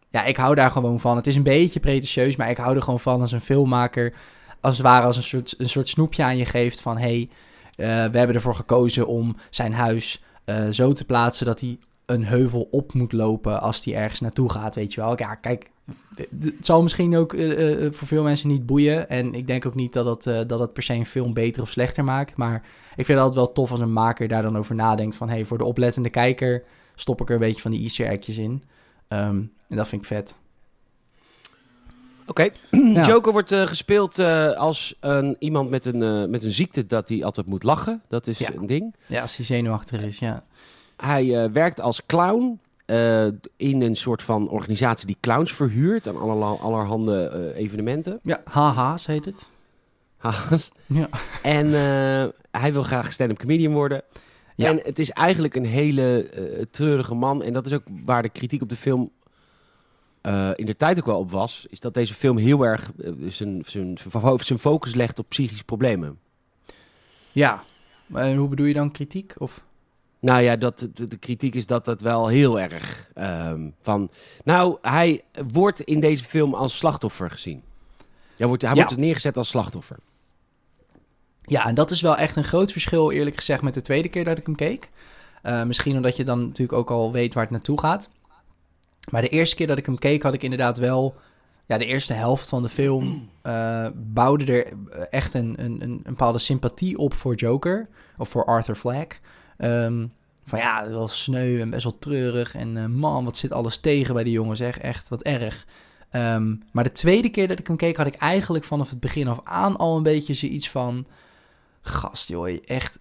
[0.09, 1.15] ja, ik hou daar gewoon van.
[1.15, 4.13] Het is een beetje pretentieus, maar ik hou er gewoon van als een filmmaker,
[4.61, 7.29] als het ware, als een soort, een soort snoepje aan je geeft van, hey,
[7.75, 7.83] we
[8.17, 12.93] hebben ervoor gekozen om zijn huis eh, zo te plaatsen dat hij een heuvel op
[12.93, 15.13] moet lopen als hij ergens naartoe gaat, weet je wel.
[15.17, 15.71] Ja, kijk,
[16.39, 19.09] het zal misschien ook eh, eh, voor veel mensen niet boeien.
[19.09, 21.61] En ik denk ook niet dat het, eh, dat het per se een film beter
[21.61, 22.35] of slechter maakt.
[22.35, 22.55] Maar
[22.95, 25.15] ik vind het altijd wel tof als een maker daar dan over nadenkt.
[25.15, 26.63] Van hey, voor de oplettende kijker
[26.95, 28.63] stop ik er een beetje van die easter eggjes in.
[29.07, 30.37] Ehm, en dat vind ik vet.
[32.27, 32.49] Oké.
[32.93, 33.05] Ja.
[33.05, 37.09] Joker wordt eh, gespeeld eh, als een, iemand met een, eh, met een ziekte dat
[37.09, 38.01] hij altijd moet lachen.
[38.07, 38.49] Dat is Ja.
[38.55, 38.95] een ding.
[39.05, 40.43] Ja, als hij zenuwachtig is, ja.
[40.97, 42.59] Hij werkt als clown
[43.57, 46.17] in een soort van organisatie die clowns verhuurt aan
[46.61, 48.19] allerhande evenementen.
[48.23, 49.51] Ja, haha's heet het.
[50.17, 50.71] Haha's.
[50.85, 51.09] Ja.
[51.41, 51.67] En
[52.51, 54.01] hij wil graag stand-up comedian worden.
[54.55, 54.69] Ja.
[54.69, 56.29] En het is eigenlijk een hele
[56.71, 57.43] treurige man.
[57.43, 59.11] En dat is ook waar de kritiek op de film
[60.23, 61.65] eh, in de tijd ook wel op was.
[61.69, 63.97] Is dat deze film heel erg eh, zijn, zijn,
[64.43, 66.19] zijn focus legt op psychische problemen.
[67.31, 67.63] Ja.
[68.13, 69.33] En hoe bedoel je dan kritiek?
[69.37, 69.63] Of...
[70.19, 74.09] Nou ja, dat, de, de kritiek is dat dat wel heel erg ehm, van...
[74.43, 75.21] Nou, hij
[75.51, 77.63] wordt in deze film als slachtoffer gezien.
[78.37, 78.83] Hij wordt, hij Ja.
[78.83, 79.97] wordt neergezet als slachtoffer.
[81.41, 84.25] Ja, en dat is wel echt een groot verschil, eerlijk gezegd, met de tweede keer
[84.25, 84.89] dat ik hem keek.
[85.41, 88.09] Eh, misschien omdat je dan natuurlijk ook al weet waar het naartoe gaat.
[89.11, 91.15] Maar de eerste keer dat ik hem keek, had ik inderdaad wel...
[91.65, 94.73] Ja, de eerste helft van de film eh, bouwde er
[95.09, 97.89] echt een, een, een, een bepaalde sympathie op voor Joker.
[98.17, 99.21] Of voor Arthur Fleck.
[99.57, 100.05] Ehm,
[100.45, 102.55] van ja, wel sneu en best wel treurig.
[102.55, 104.77] En eh, man, wat zit alles tegen bij die jongen, zeg.
[104.77, 105.65] Echt, wat erg.
[106.09, 109.27] Ehm, maar de tweede keer dat ik hem keek, had ik eigenlijk vanaf het begin
[109.27, 111.05] af aan al een beetje zoiets van...
[111.81, 112.99] Gast, joh, echt...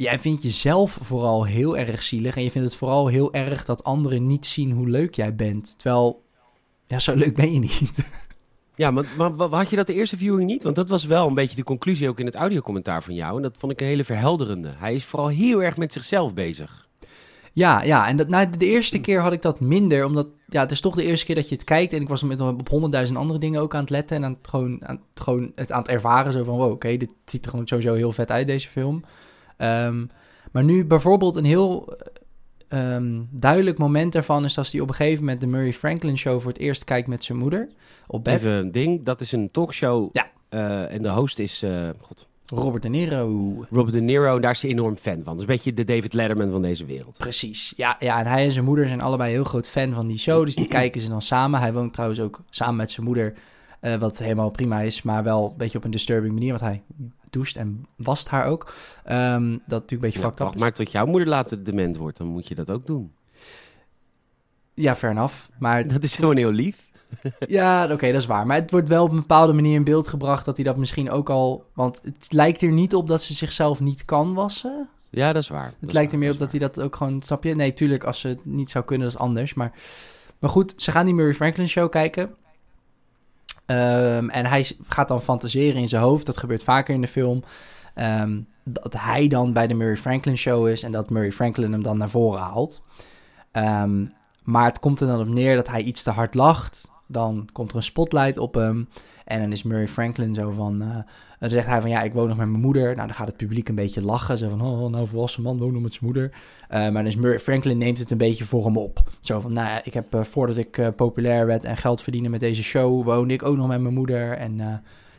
[0.00, 2.36] Jij vindt jezelf vooral heel erg zielig.
[2.36, 5.78] En je vindt het vooral heel erg dat anderen niet zien hoe leuk jij bent.
[5.78, 6.22] Terwijl,
[6.86, 7.90] ja, zo leuk ben je niet.
[8.74, 10.62] Ja, maar, maar had je dat de eerste viewing niet?
[10.62, 13.36] Want dat was wel een beetje de conclusie ook in het audiocommentaar van jou.
[13.36, 14.72] En dat vond ik een hele verhelderende.
[14.76, 16.88] Hij is vooral heel erg met zichzelf bezig.
[17.52, 20.70] Ja, ja, en dat, nou, de eerste keer had ik dat minder, omdat ja, het
[20.70, 21.92] is toch de eerste keer dat je het kijkt.
[21.92, 24.48] En ik was met op honderdduizend andere dingen ook aan het letten en aan het,
[24.48, 26.32] gewoon, aan, het, gewoon het aan het ervaren.
[26.32, 29.04] Zo van, wow, oké, dit ziet er gewoon sowieso heel vet uit, deze film.
[29.58, 30.04] Ehm,
[30.52, 31.96] maar nu bijvoorbeeld een heel
[32.68, 36.18] eh, ehm, duidelijk moment daarvan is als hij op een gegeven moment de Murray Franklin
[36.18, 37.68] Show voor het eerst kijkt met zijn moeder
[38.06, 38.34] op bed.
[38.34, 40.08] Even een ding, dat is een talkshow.
[40.12, 40.30] Ja.
[40.48, 43.54] Eh, en de host is eh, God, Robert De Niro.
[43.70, 44.40] Robert De Niro.
[44.40, 45.24] Daar is hij enorm fan van.
[45.24, 47.16] Dat is een beetje de David Letterman van deze wereld.
[47.18, 47.72] Precies.
[47.76, 50.44] Ja, ja, en hij en zijn moeder zijn allebei heel groot fan van die show.
[50.44, 51.60] Dus die kijken ze dan samen.
[51.60, 53.34] Hij woont trouwens ook samen met zijn moeder.
[53.80, 56.48] eh, wat helemaal prima is, maar wel een beetje op een disturbing manier.
[56.48, 56.82] Want hij
[57.30, 58.74] doucht en wast haar ook.
[59.04, 62.18] Ehm, dat natuurlijk een beetje Ja, fucked up maar tot jouw moeder later dement wordt,
[62.18, 63.12] dan moet je dat ook doen.
[64.74, 65.34] Ja, fair enough.
[65.58, 66.90] Maar Dat is gewoon heel lief.
[67.38, 68.46] ja, oké, dat is waar.
[68.46, 71.10] Maar het wordt wel op een bepaalde manier in beeld gebracht dat hij dat misschien
[71.10, 71.64] ook al...
[71.74, 74.88] Want het lijkt er niet op dat ze zichzelf niet kan wassen.
[75.10, 75.74] Ja, dat is waar.
[75.80, 77.54] Het lijkt er meer op dat hij dat ook gewoon, snap je?
[77.54, 79.54] Nee, tuurlijk, als ze het niet zou kunnen, dat is anders.
[79.54, 79.72] Maar,
[80.38, 82.34] maar goed, ze gaan die Murray Franklin show kijken.
[83.68, 87.42] Ehm, en hij gaat dan fantaseren in zijn hoofd, dat gebeurt vaker in de film.
[87.94, 91.82] ehm, dat hij dan bij de Murray Franklin show is en dat Murray Franklin hem
[91.82, 92.82] dan naar voren haalt.
[93.52, 94.04] Ehm,
[94.42, 96.90] maar het komt er dan op neer dat hij iets te hard lacht.
[97.06, 98.88] Dan komt er een spotlight op hem.
[99.28, 100.82] En dan is Murray Franklin zo van...
[100.82, 100.96] eh,
[101.38, 102.84] dan zegt hij van, ja, ik woon nog met mijn moeder.
[102.84, 104.38] Nou, dan gaat het publiek een beetje lachen.
[104.38, 106.30] Zo van, oh, nou, volwassen man woont nog met zijn moeder.
[106.68, 109.10] Eh, maar dan is Murray Franklin neemt het een beetje voor hem op.
[109.20, 112.62] Zo van, nou ik heb, eh, voordat ik populair werd en geld verdiende met deze
[112.62, 113.04] show...
[113.04, 114.32] woonde ik ook nog met mijn moeder.
[114.32, 114.56] En,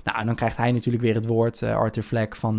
[0.04, 2.58] nou, dan krijgt hij natuurlijk weer het woord, Arthur Fleck, van...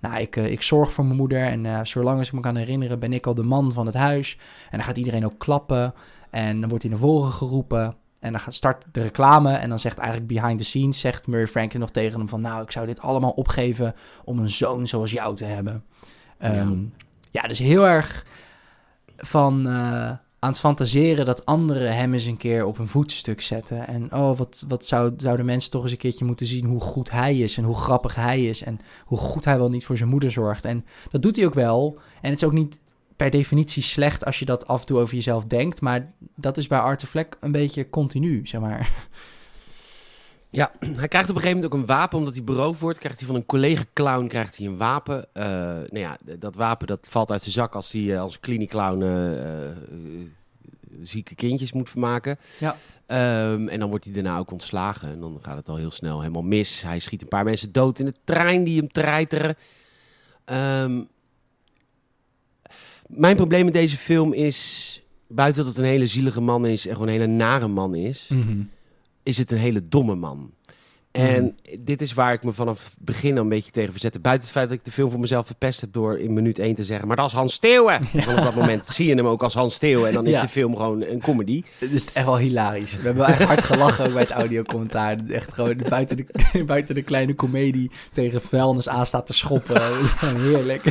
[0.00, 3.12] nou, ik, ik zorg voor mijn moeder en zolang als ik me kan herinneren ben
[3.12, 4.38] ik al de man van het huis.
[4.70, 5.94] En dan gaat iedereen ook klappen
[6.30, 7.94] en dan wordt hij naar voren geroepen.
[8.22, 11.46] En dan gaat- start de reclame en dan zegt eigenlijk behind the scenes, zegt Murray
[11.46, 12.40] Franklin nog tegen hem van...
[12.40, 13.94] Nou, ik zou dit allemaal opgeven
[14.24, 15.84] om een zoon zoals jou te hebben.
[16.38, 16.78] Ehm,
[17.30, 17.42] ja.
[17.42, 18.26] dus heel erg
[19.16, 23.86] van eh, aan het fantaseren dat anderen hem eens een keer op een voetstuk zetten.
[23.86, 27.10] En oh, wat, wat zou, zouden mensen toch eens een keertje moeten zien hoe goed
[27.10, 30.08] hij is en hoe grappig hij is en hoe goed hij wel niet voor zijn
[30.08, 30.64] moeder zorgt.
[30.64, 31.98] En dat doet hij ook wel.
[32.20, 32.78] En het is ook niet
[33.22, 36.66] per definitie slecht als je dat af en toe over jezelf denkt, maar dat is
[36.66, 38.90] bij Arthur Fleck een beetje continu, zeg maar.
[40.54, 42.98] Ja, hij krijgt op een gegeven moment ook een wapen omdat hij beroofd wordt.
[42.98, 45.26] Krijgt hij van een collega clown krijgt hij een wapen.
[45.32, 48.70] Eh, nou ja, dat wapen dat valt uit zijn zak als hij eh, als kliniek
[48.70, 49.76] clown eh, eh, eh,
[51.02, 52.38] zieke kindjes moet vermaken.
[52.58, 52.76] Ja.
[53.06, 55.08] Ehm, en dan wordt hij daarna ook ontslagen.
[55.08, 56.82] En dan gaat het al heel snel helemaal mis.
[56.82, 59.56] Hij schiet een paar mensen dood in de trein die hem treiteren.
[60.44, 61.00] Ehm,
[63.14, 66.92] mijn probleem met deze film is, buiten dat het een hele zielige man is en
[66.92, 68.28] gewoon een hele nare man is
[69.22, 70.50] is het een hele domme man.
[71.10, 74.20] En dit is waar ik me vanaf het begin al een beetje tegen verzette.
[74.20, 76.74] Buiten het feit dat ik de film voor mezelf verpest heb door in minuut 1
[76.74, 77.06] te zeggen...
[77.08, 78.00] maar dat is Hans Steeuwen.
[78.12, 80.08] Want op dat moment zie je hem ook als Hans Steeuwen...
[80.08, 80.40] en dan is Ja.
[80.40, 81.62] de film gewoon een comedy.
[81.78, 82.96] Het is echt wel hilarisch.
[82.96, 85.16] We hebben echt hard gelachen ook bij het audiocommentaar.
[85.28, 86.26] Echt gewoon buiten de,
[86.66, 89.82] buiten de kleine komedie tegen vuilnis aan staat te schoppen.
[90.36, 90.84] Heerlijk.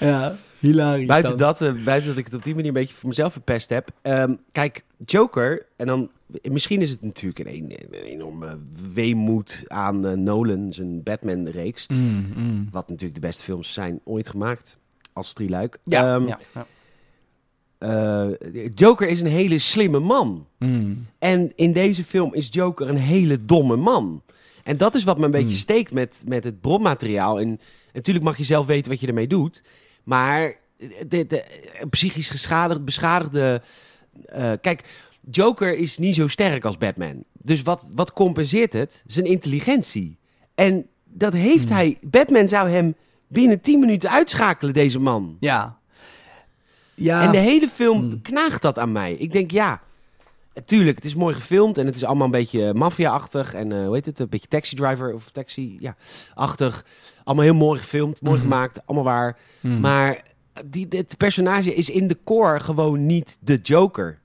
[0.00, 1.06] Ja, hilarisch.
[1.06, 3.68] Buiten dat, eh, buiten dat ik het op die manier een beetje voor mezelf verpest
[3.68, 3.88] heb.
[4.02, 6.10] Ehm, kijk, Joker, en dan...
[6.42, 8.58] Misschien is het natuurlijk een, een, een enorme
[8.92, 11.86] weemoed aan eh, Nolan, zijn Batman-reeks.
[11.86, 12.68] Mm, mm.
[12.72, 14.78] Wat natuurlijk de beste films zijn ooit gemaakt.
[15.12, 15.78] Als drieluik.
[15.84, 16.66] Ja, Ehm, ja, ja.
[17.78, 20.46] eh, Joker is een hele slimme man.
[20.58, 21.06] Mm.
[21.18, 24.22] En in deze film is Joker een hele domme man.
[24.64, 25.56] En dat is wat me een beetje Hmm.
[25.56, 27.40] steekt met, met het bronmateriaal.
[27.40, 27.60] En
[27.92, 29.62] natuurlijk mag je zelf weten wat je ermee doet.
[30.04, 30.54] Maar
[31.08, 31.44] de, de,
[31.90, 33.62] psychisch geschadigd, beschadigde...
[34.26, 34.84] eh, kijk,
[35.30, 37.24] Joker is niet zo sterk als Batman.
[37.32, 39.02] Dus wat, wat compenseert het?
[39.06, 40.18] Zijn intelligentie.
[40.54, 41.74] En dat heeft Hmm.
[41.76, 41.96] hij...
[42.02, 42.94] Batman zou hem
[43.28, 45.36] binnen 10 minuten uitschakelen, deze man.
[45.40, 45.78] Ja.
[46.94, 47.22] Ja.
[47.22, 48.22] En de hele film Hmm.
[48.22, 49.12] knaagt dat aan mij.
[49.14, 49.80] Ik denk, ja,
[50.64, 53.54] tuurlijk, het is mooi gefilmd en het is allemaal een beetje eh, maffia-achtig.
[53.54, 55.96] En eh, hoe heet het, een beetje taxi driver of taxi, ja,
[56.34, 56.84] achtig.
[57.24, 58.44] Allemaal heel mooi gefilmd, mooi Mhm.
[58.44, 59.38] gemaakt, allemaal waar.
[59.60, 59.80] Mm.
[59.80, 60.22] Maar
[60.66, 64.18] die, dit personage is in de core gewoon niet de Joker.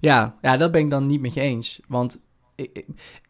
[0.00, 1.80] Ja, ja, dat ben ik dan niet met je eens.
[1.88, 2.18] Want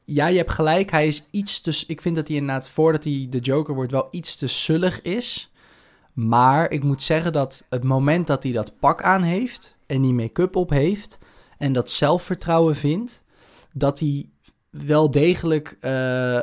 [0.04, 0.90] ja, je hebt gelijk.
[0.90, 1.84] Hij is iets te.
[1.86, 5.52] Ik vind dat hij inderdaad, voordat hij de Joker wordt, wel iets te zullig is.
[6.12, 10.14] Maar ik moet zeggen dat het moment dat hij dat pak aan heeft en die
[10.14, 11.18] make-up op heeft
[11.62, 13.22] en dat zelfvertrouwen vindt,
[13.72, 14.28] dat hij
[14.70, 16.38] wel degelijk eh,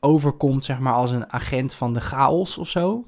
[0.00, 3.06] overkomt, zeg maar, als een agent van de chaos of zo.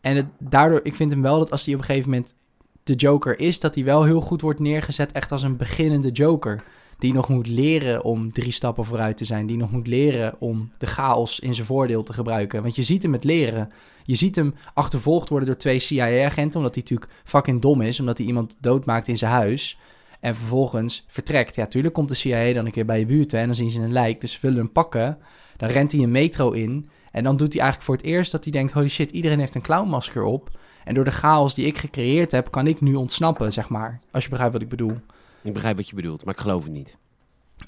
[0.00, 2.34] En het, daardoor, ik vind hem wel dat als hij op een gegeven moment
[2.82, 6.64] de Joker is, dat hij wel heel goed wordt neergezet echt als een beginnende Joker.
[6.98, 9.46] Die nog moet leren om drie stappen vooruit te zijn.
[9.46, 12.62] Die nog moet leren om de chaos in zijn voordeel te gebruiken.
[12.62, 13.68] Want je ziet hem het leren.
[14.04, 16.58] Je ziet hem achtervolgd worden door twee CIA-agenten.
[16.60, 18.00] Omdat hij natuurlijk fucking dom is.
[18.00, 19.78] Omdat hij iemand doodmaakt in zijn huis.
[20.20, 21.54] En vervolgens vertrekt.
[21.54, 23.32] Ja, tuurlijk komt de CIA dan een keer bij je buurt.
[23.32, 24.20] hè, En dan zien ze een lijk.
[24.20, 25.18] Dus ze willen hem pakken.
[25.56, 26.88] Dan rent hij een metro in.
[27.12, 28.72] En dan doet hij eigenlijk voor het eerst dat hij denkt...
[28.72, 30.58] Holy shit, iedereen heeft een clownmasker op.
[30.84, 32.50] En door de chaos die ik gecreëerd heb...
[32.50, 34.00] kan ik nu ontsnappen, zeg maar.
[34.10, 34.96] Als je begrijpt wat ik bedoel.
[35.42, 36.96] Ik begrijp wat je bedoelt, maar ik geloof het niet.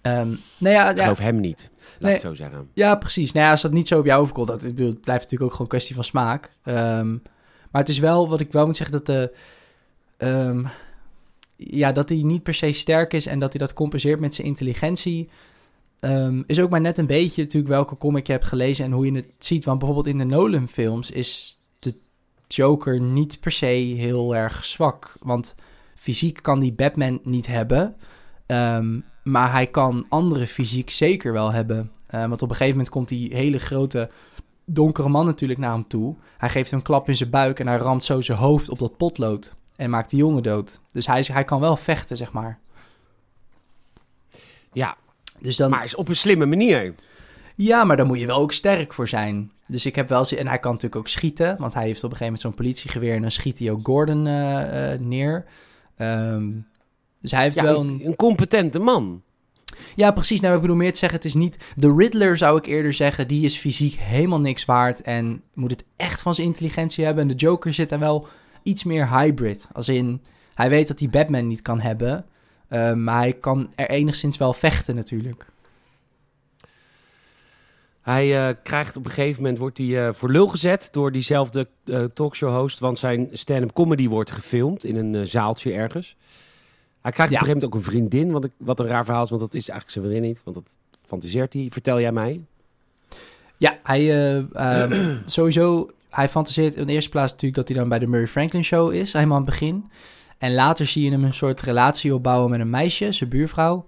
[0.02, 0.28] Ehm
[0.58, 2.14] nou ja, Ik ja, geloof hem niet, laat Nee.
[2.14, 2.68] ik het zo zeggen.
[2.74, 3.32] ja, precies.
[3.32, 5.60] Nou ja, als dat niet zo op jou overkomt, dat het blijft natuurlijk ook gewoon
[5.60, 6.52] een kwestie van smaak.
[6.62, 7.10] Ehm,
[7.70, 9.34] maar het is wel, wat ik wel moet zeggen, dat de...
[10.16, 10.64] ehm,
[11.68, 14.46] ja, dat hij niet per se sterk is en dat hij dat compenseert met zijn
[14.46, 15.28] intelligentie...
[16.00, 19.06] ehm, is ook maar net een beetje natuurlijk welke comic je hebt gelezen en hoe
[19.06, 19.64] je het ziet.
[19.64, 21.94] Want bijvoorbeeld in de Nolan-films is de
[22.48, 25.16] Joker niet per se heel erg zwak.
[25.20, 25.54] Want
[25.94, 27.96] fysiek kan die Batman niet hebben...
[28.46, 31.90] Ehm, maar hij kan andere fysiek zeker wel hebben.
[32.06, 34.10] Eh, want op een gegeven moment komt die hele grote
[34.64, 36.16] donkere man natuurlijk naar hem toe.
[36.38, 38.78] Hij geeft hem een klap in zijn buik en hij ramt zo zijn hoofd op
[38.78, 39.54] dat potlood.
[39.80, 40.80] En maakt die jongen dood.
[40.92, 42.58] Dus hij, is, hij kan wel vechten, zeg maar.
[44.72, 44.96] Ja,
[45.38, 46.94] Dus dan, maar is op een slimme manier.
[47.56, 49.52] Ja, maar daar moet je wel ook sterk voor zijn.
[49.66, 50.24] Dus ik heb wel...
[50.24, 51.56] zin- En hij kan natuurlijk ook schieten.
[51.58, 53.14] Want hij heeft op een gegeven moment zo'n politiegeweer...
[53.14, 55.44] en dan schiet hij ook Gordon eh, eh, neer.
[55.96, 56.50] Ehm,
[57.20, 58.06] dus hij heeft Ja, wel een, een...
[58.06, 59.22] een competente man.
[59.96, 60.40] Ja, precies.
[60.40, 61.56] Nou, ik bedoel meer te zeggen, het is niet...
[61.76, 65.00] De Riddler zou ik eerder zeggen, die is fysiek helemaal niks waard...
[65.02, 67.22] en moet het echt van zijn intelligentie hebben.
[67.22, 68.28] En de Joker zit daar wel
[68.62, 69.68] iets meer hybrid.
[69.72, 70.22] Als in,
[70.54, 72.24] hij weet dat hij Batman niet kan hebben...
[72.70, 75.46] Uh, maar hij kan er enigszins wel vechten natuurlijk.
[78.00, 81.68] Hij uh, krijgt op een gegeven moment wordt hij uh, voor lul gezet door diezelfde
[82.12, 86.16] talkshow host, want zijn stand-up comedy wordt gefilmd in een zaaltje ergens.
[87.00, 87.38] Hij krijgt ja.
[87.38, 89.42] op een gegeven moment ook een vriendin, wat, ik, wat een raar verhaal is, want
[89.42, 90.66] dat is eigenlijk zijn vriendin niet, want dat
[91.06, 91.68] fantaseert hij.
[91.70, 92.40] Vertel jij mij?
[93.56, 97.98] Ja, hij uh, sowieso, hij fantaseert in de eerste plaats natuurlijk dat hij dan bij
[97.98, 99.90] de Murray Franklin Show is, helemaal aan het begin.
[100.38, 103.84] En later zie je hem een soort relatie opbouwen met een meisje, zijn buurvrouw.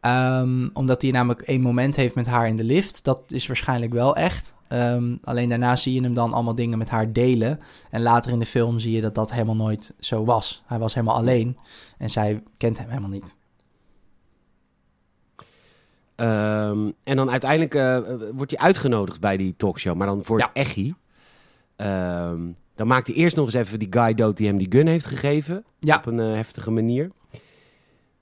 [0.00, 3.04] Um, omdat hij namelijk één moment heeft met haar in de lift.
[3.04, 4.54] Dat is waarschijnlijk wel echt.
[4.68, 7.60] Um, alleen daarna zie je hem dan allemaal dingen met haar delen.
[7.90, 10.62] En later in de film zie je dat dat helemaal nooit zo was.
[10.66, 11.58] Hij was helemaal alleen
[11.98, 13.34] en zij kent hem helemaal niet.
[16.16, 17.98] Um, en dan uiteindelijk uh,
[18.34, 20.50] wordt hij uitgenodigd bij die talkshow, maar dan voor ja.
[20.52, 20.68] het
[21.76, 22.54] echi.
[22.74, 25.06] dan maakt hij eerst nog eens even die guy dood die hem die gun heeft
[25.06, 25.64] gegeven.
[25.80, 25.96] Ja.
[25.96, 27.10] Op een uh, heftige manier.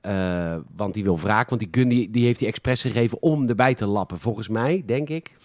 [0.07, 3.49] Uh, want die wil wraak, want die gun die, die heeft hij expres gegeven om
[3.49, 4.19] erbij te lappen.
[4.19, 5.37] Volgens mij, denk ik.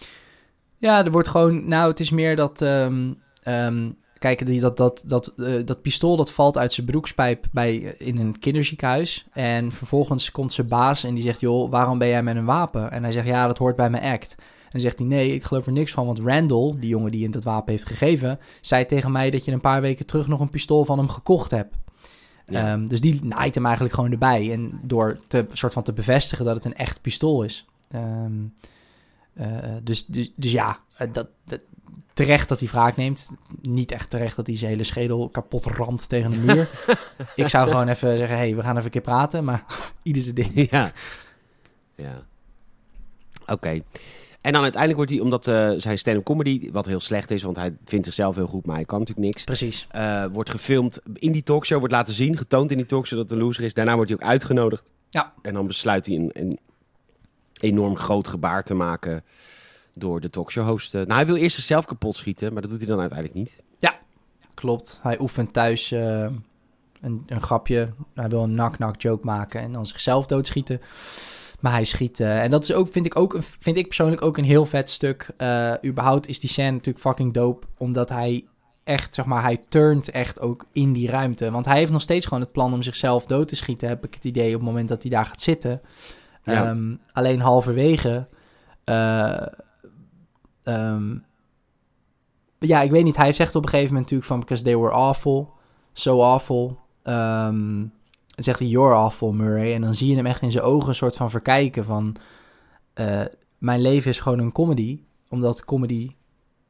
[0.78, 1.68] Ja, er wordt gewoon...
[1.68, 2.60] Nou, het is meer dat...
[2.60, 7.46] Um, um, kijk, die, dat, dat, dat, uh, dat pistool dat valt uit zijn broekspijp
[7.52, 9.26] bij, in een kinderziekenhuis.
[9.32, 11.40] En vervolgens komt zijn baas en die zegt...
[11.40, 12.90] joh, waarom ben jij met een wapen?
[12.90, 14.34] En hij zegt, ja, dat hoort bij mijn act.
[14.70, 16.06] En zegt hij, nee, ik geloof er niks van.
[16.06, 18.38] Want Randall, die jongen die in dat wapen heeft gegeven...
[18.60, 21.50] zei tegen mij dat je een paar weken terug nog een pistool van hem gekocht
[21.50, 21.74] hebt.
[22.46, 22.72] Ja.
[22.72, 24.52] Um, dus die naait hem eigenlijk gewoon erbij.
[24.52, 27.66] En door te, soort van te bevestigen dat het een echt pistool is.
[27.94, 28.54] Um,
[29.34, 29.46] uh,
[29.82, 31.60] dus, dus, dus ja, eh, dat, dat,
[32.12, 33.34] terecht dat hij wraak neemt.
[33.62, 36.70] Niet echt terecht dat hij zijn hele schedel kapot ramt tegen de muur.
[37.34, 39.44] ik zou gewoon even zeggen, hey, we gaan even een keer praten.
[39.44, 39.64] Maar
[40.02, 40.70] ieder zijn ding.
[40.70, 40.90] Ja,
[41.94, 42.22] ja.
[43.42, 43.52] Oké.
[43.52, 43.82] Okay.
[44.48, 47.56] En dan uiteindelijk wordt hij, omdat uh, zijn stand-up comedy, wat heel slecht is, want
[47.56, 49.44] hij vindt zichzelf heel goed, maar hij kan natuurlijk niks.
[49.44, 49.86] Precies.
[49.94, 53.38] Uh, wordt gefilmd in die talkshow, wordt laten zien, getoond in die talkshow dat het
[53.38, 53.74] een loser is.
[53.74, 54.82] Daarna wordt hij ook uitgenodigd.
[55.10, 55.32] Ja.
[55.42, 56.58] En dan besluit hij een, een
[57.60, 59.24] enorm groot gebaar te maken
[59.94, 60.92] door de talkshow host.
[60.92, 63.60] Nou, hij wil eerst zichzelf kapot schieten, maar dat doet hij dan uiteindelijk niet.
[63.78, 63.98] Ja,
[64.54, 64.98] klopt.
[65.02, 66.26] Hij oefent thuis uh,
[67.00, 67.88] een, een grapje.
[68.14, 70.80] Hij wil een knock-knock joke maken en dan zichzelf doodschieten.
[71.60, 72.20] Maar hij schiet.
[72.20, 74.90] Uh, en dat is ook, vind ik, ook, vind ik persoonlijk ook een heel vet
[74.90, 75.30] stuk.
[75.38, 77.66] Uh, überhaupt is die scène natuurlijk fucking dope.
[77.78, 78.44] Omdat hij
[78.84, 81.50] echt, zeg maar, hij turnt echt ook in die ruimte.
[81.50, 83.88] Want hij heeft nog steeds gewoon het plan om zichzelf dood te schieten.
[83.88, 85.80] Heb ik het idee op het moment dat hij daar gaat zitten.
[86.42, 86.70] Ja.
[86.70, 88.28] Um, alleen halverwege.
[88.84, 89.46] Uh,
[90.64, 91.24] um,
[92.58, 93.16] ja, ik weet niet.
[93.16, 94.40] Hij zegt op een gegeven moment natuurlijk van...
[94.40, 95.52] Because they were awful.
[95.92, 96.78] So awful.
[97.04, 97.92] Um,
[98.38, 99.74] zegt hij, you're awful, Murray.
[99.74, 102.16] En dan zie je hem echt in zijn ogen een soort van verkijken van...
[102.94, 103.20] Uh,
[103.58, 106.14] mijn leven is gewoon een comedy, omdat comedy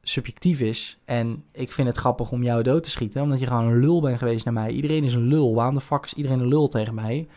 [0.03, 0.99] subjectief is.
[1.05, 4.01] En ik vind het grappig om jou dood te schieten, omdat je gewoon een lul
[4.01, 4.71] bent geweest naar mij.
[4.71, 5.55] Iedereen is een lul.
[5.55, 7.29] Waarom de fuck is iedereen een lul tegen mij?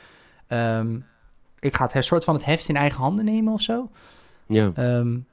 [0.48, 1.06] Um,
[1.60, 3.90] ik ga het soort van het heft in eigen handen nemen of zo.
[4.48, 4.72] Ja.
[4.78, 5.26] Um,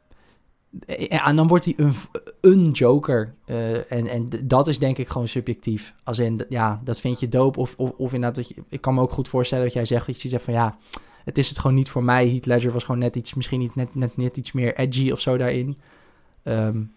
[1.08, 1.92] en dan wordt hij een,
[2.40, 3.34] een joker.
[3.46, 5.94] Uh, en, en dat is denk ik gewoon subjectief.
[6.04, 7.58] Als in, ja, dat vind je dope.
[7.58, 10.06] Of, of, of inderdaad, dat je, ik kan me ook goed voorstellen dat jij zegt,
[10.06, 10.78] dat je zegt van ja,
[11.24, 12.28] het is het gewoon niet voor mij.
[12.28, 15.20] Heath Ledger was gewoon net iets, misschien niet net, net, net iets meer edgy of
[15.20, 15.78] zo daarin.
[16.42, 16.92] Um,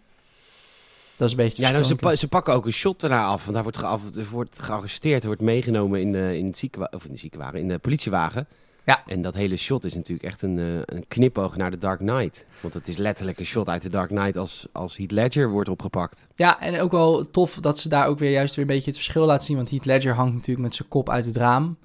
[1.21, 1.61] dat is een beetje.
[1.61, 3.41] Ja, nou, ze, ze, pakken ook een shot daarna af.
[3.41, 7.11] Want daar wordt, ge, wordt gearresteerd, wordt meegenomen in de, in het ziekenwagen, of in
[7.11, 8.47] de ziekenwagen, in de politiewagen.
[8.83, 9.03] Ja.
[9.05, 12.45] En dat hele shot is natuurlijk echt een, uh, een knipoog naar de Dark Knight.
[12.61, 15.69] Want het is letterlijk een shot uit de Dark Knight als, als Heath Ledger wordt
[15.69, 16.27] opgepakt.
[16.35, 18.99] Ja, en ook wel tof dat ze daar ook weer juist weer een beetje het
[18.99, 19.55] verschil laten zien.
[19.55, 21.77] Want Heath Ledger hangt natuurlijk met zijn kop uit het raam.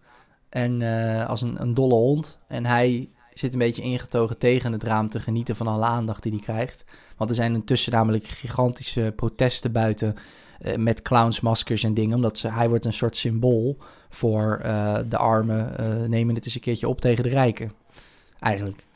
[0.49, 2.39] En uh, als een, een dolle hond.
[2.49, 6.33] En hij zit een beetje ingetogen tegen het raam te genieten van alle aandacht die
[6.33, 6.85] hij krijgt.
[7.17, 10.15] Want er zijn intussen namelijk gigantische protesten buiten
[10.61, 12.17] uh, met clownsmaskers en dingen.
[12.17, 13.79] Omdat ze, hij wordt een soort symbool
[14.09, 15.75] voor uh, de armen.
[15.81, 17.73] Uh, nemen het eens een keertje op tegen de rijken.
[18.39, 18.87] Eigenlijk.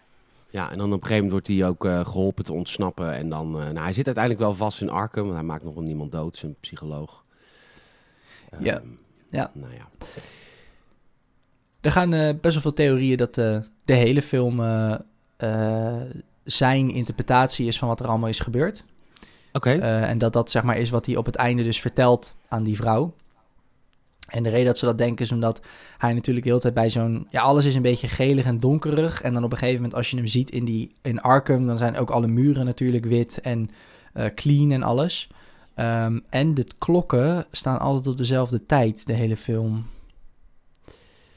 [0.50, 3.14] Ja, en dan op een gegeven moment wordt hij ook geholpen te ontsnappen.
[3.14, 5.22] En dan, nou, hij zit uiteindelijk wel vast in Arkham.
[5.22, 7.24] Want hij maakt nog niemand dood, zijn psycholoog.
[8.58, 8.76] Ja.
[8.76, 9.50] Um, ja.
[9.54, 9.88] Nou ja.
[11.80, 14.60] Er gaan best wel veel theorieën dat de hele film
[16.44, 18.84] zijn interpretatie is van wat er allemaal is gebeurd.
[19.52, 19.72] Oké.
[19.72, 20.02] Okay.
[20.02, 22.76] En dat dat zeg maar is wat hij op het einde dus vertelt aan die
[22.76, 23.14] vrouw.
[24.30, 25.60] En de reden dat ze dat denken is omdat
[25.98, 27.26] hij natuurlijk de hele tijd bij zo'n...
[27.30, 29.22] Ja, alles is een beetje gelig en donkerig.
[29.22, 31.66] En dan op een gegeven moment als je hem ziet in, die, in Arkham...
[31.66, 33.70] dan zijn ook alle muren natuurlijk wit en
[34.14, 35.28] uh, clean en alles.
[35.76, 39.86] Um, en de klokken staan altijd op dezelfde tijd, de hele film.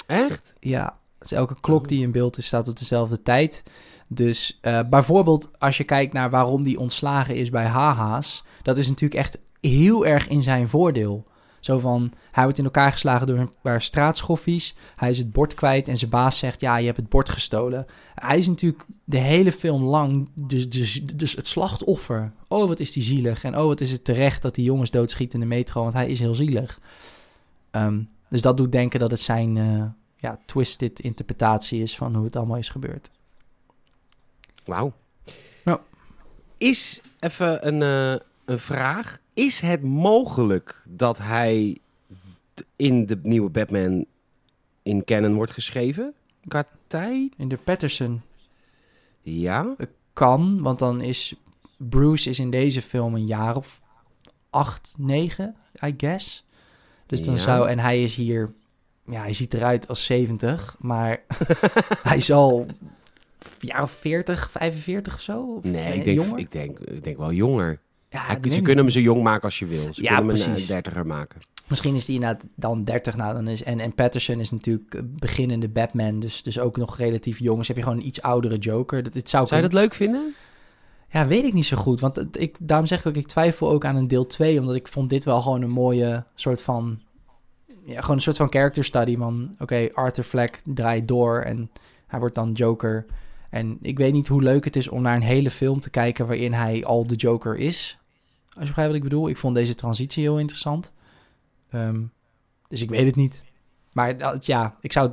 [0.07, 0.53] Echt?
[0.59, 3.63] Ja, Dus elke klok die in beeld is, staat op dezelfde tijd.
[4.07, 8.87] Dus eh, bijvoorbeeld als je kijkt naar waarom die ontslagen is bij Haha's, dat is
[8.87, 11.25] natuurlijk echt heel erg in zijn voordeel.
[11.59, 14.75] Zo van, hij wordt in elkaar geslagen door een paar straatschoffies.
[14.95, 17.85] Hij is het bord kwijt en zijn baas zegt, ja, je hebt het bord gestolen.
[18.15, 22.31] Hij is natuurlijk de hele film lang dus, dus, dus het slachtoffer.
[22.47, 23.43] Oh, wat is die zielig.
[23.43, 26.09] En oh, wat is het terecht dat die jongens doodschieten in de metro, want hij
[26.09, 26.79] is heel zielig.
[27.71, 28.01] Ehm,
[28.33, 29.83] dus dat doet denken dat het zijn uh,
[30.15, 33.09] ja, twisted interpretatie is van hoe het allemaal is gebeurd.
[34.65, 34.93] Wauw.
[35.65, 35.81] Ja.
[36.57, 39.19] Is, even een, uh, een vraag.
[39.33, 41.77] Is het mogelijk dat hij
[42.75, 44.05] in de nieuwe Batman
[44.83, 46.13] in canon wordt geschreven?
[46.47, 47.33] Qua tijd?
[47.37, 48.21] In de Patterson.
[49.21, 49.75] Ja.
[50.13, 51.35] Kan, want dan is
[51.77, 53.81] Bruce is in deze film een jaar of
[54.49, 55.55] acht, negen,
[55.85, 56.45] I guess.
[57.17, 57.39] Dus dan Ja.
[57.39, 58.49] zou, en hij is hier,
[59.05, 61.21] ja, hij ziet eruit als 70, maar
[62.03, 62.65] hij zal
[63.59, 65.41] jaar of 40, 45 of zo?
[65.57, 66.39] Of, Nee, ik denk, jonger?
[66.39, 67.79] ik, denk, ik denk wel jonger.
[68.09, 68.77] ja, Hij- ze kunnen niet.
[68.77, 69.79] hem zo jong maken als je wil.
[69.93, 70.67] Ze Ja, kunnen hem een precies.
[70.67, 71.41] dertiger maken.
[71.67, 75.69] Misschien is die inderdaad dan 30 nou, dan is, en, en Patterson is natuurlijk beginnende
[75.69, 77.57] Batman, dus, dus ook nog relatief jong.
[77.57, 79.03] Dus heb je gewoon een iets oudere Joker.
[79.03, 80.35] Dat, dit zou, Zou je dat leuk vinden?
[81.13, 81.99] Ja, weet ik niet zo goed.
[81.99, 84.59] Want ik, daarom zeg ik ook, ik twijfel ook aan een deel 2.
[84.59, 87.01] Omdat ik vond dit wel gewoon een mooie soort van...
[87.85, 89.17] Ja, gewoon een soort van character study.
[89.59, 91.71] Oké, Arthur Fleck draait door en
[92.07, 93.05] hij wordt dan Joker.
[93.49, 96.27] En ik weet niet hoe leuk het is om naar een hele film te kijken...
[96.27, 97.97] waarin hij al de Joker is.
[98.45, 99.29] Als je begrijpt wat ik bedoel.
[99.29, 100.91] Ik vond deze transitie heel interessant.
[101.69, 102.01] Ehm,
[102.67, 103.43] dus ik weet het niet.
[103.91, 105.11] Maar ja, ik zou,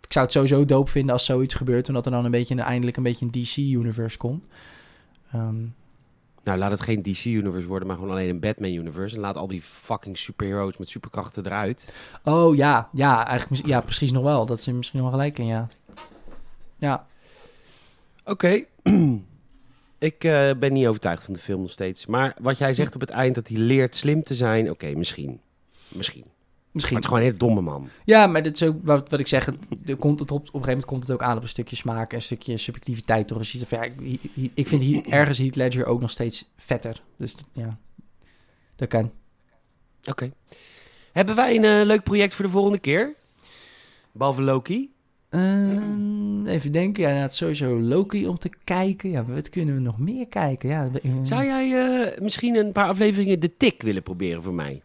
[0.00, 1.88] ik zou het sowieso dope vinden als zoiets gebeurt...
[1.88, 4.48] omdat er dan een beetje, een- eindelijk een beetje een DC-universe komt.
[5.32, 5.64] Ehm,
[6.42, 9.14] Nou, laat het geen DC-universe worden, maar gewoon alleen een Batman-universe.
[9.14, 11.94] En laat al die fucking superheroes met superkrachten eruit.
[12.24, 14.46] Oh ja, ja, eigenlijk ja, precies nog wel.
[14.46, 15.68] Dat er misschien nog wel gelijk in, ja.
[16.78, 17.06] Ja,
[18.26, 18.64] Oké.
[19.98, 22.06] ik eh, ben niet overtuigd van de film nog steeds.
[22.06, 24.70] Maar wat jij zegt op het eind, dat hij leert slim te zijn.
[24.70, 25.40] Oké, misschien.
[25.88, 26.24] Misschien.
[26.76, 26.96] Maar misschien.
[26.96, 27.88] het is gewoon een hele domme man.
[28.04, 29.44] Ja, maar dat is ook wat, wat ik zeg.
[29.44, 29.56] Het,
[29.86, 31.76] er komt het op, op een gegeven moment komt het ook aan op een stukje
[31.76, 33.28] smaak, een stukje subjectiviteit.
[33.28, 33.38] Toch?
[33.38, 33.84] Als je zegt van, ja,
[34.34, 37.02] ik, ik- vind hier, ergens Heath Ledger ook nog steeds vetter.
[37.16, 37.78] Dus ja,
[38.76, 39.10] dat kan.
[40.04, 40.32] Oké.
[41.12, 43.14] Hebben wij een eh, leuk project voor de volgende keer?
[44.12, 44.92] Behalve Loki?
[45.28, 49.10] Ehm, even denken, ja, inderdaad sowieso Loki om te kijken.
[49.10, 50.68] Ja, wat kunnen we nog meer kijken?
[50.68, 51.72] Ja, eh, Zou jij
[52.12, 54.82] eh, misschien een paar afleveringen de tik willen proberen voor mij?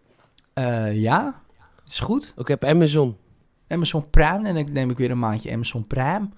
[0.94, 1.42] ja,
[1.92, 2.34] is goed.
[2.36, 3.18] Ook heb Amazon.
[3.68, 6.30] Amazon Prime en dan neem ik weer een maandje Amazon Prime.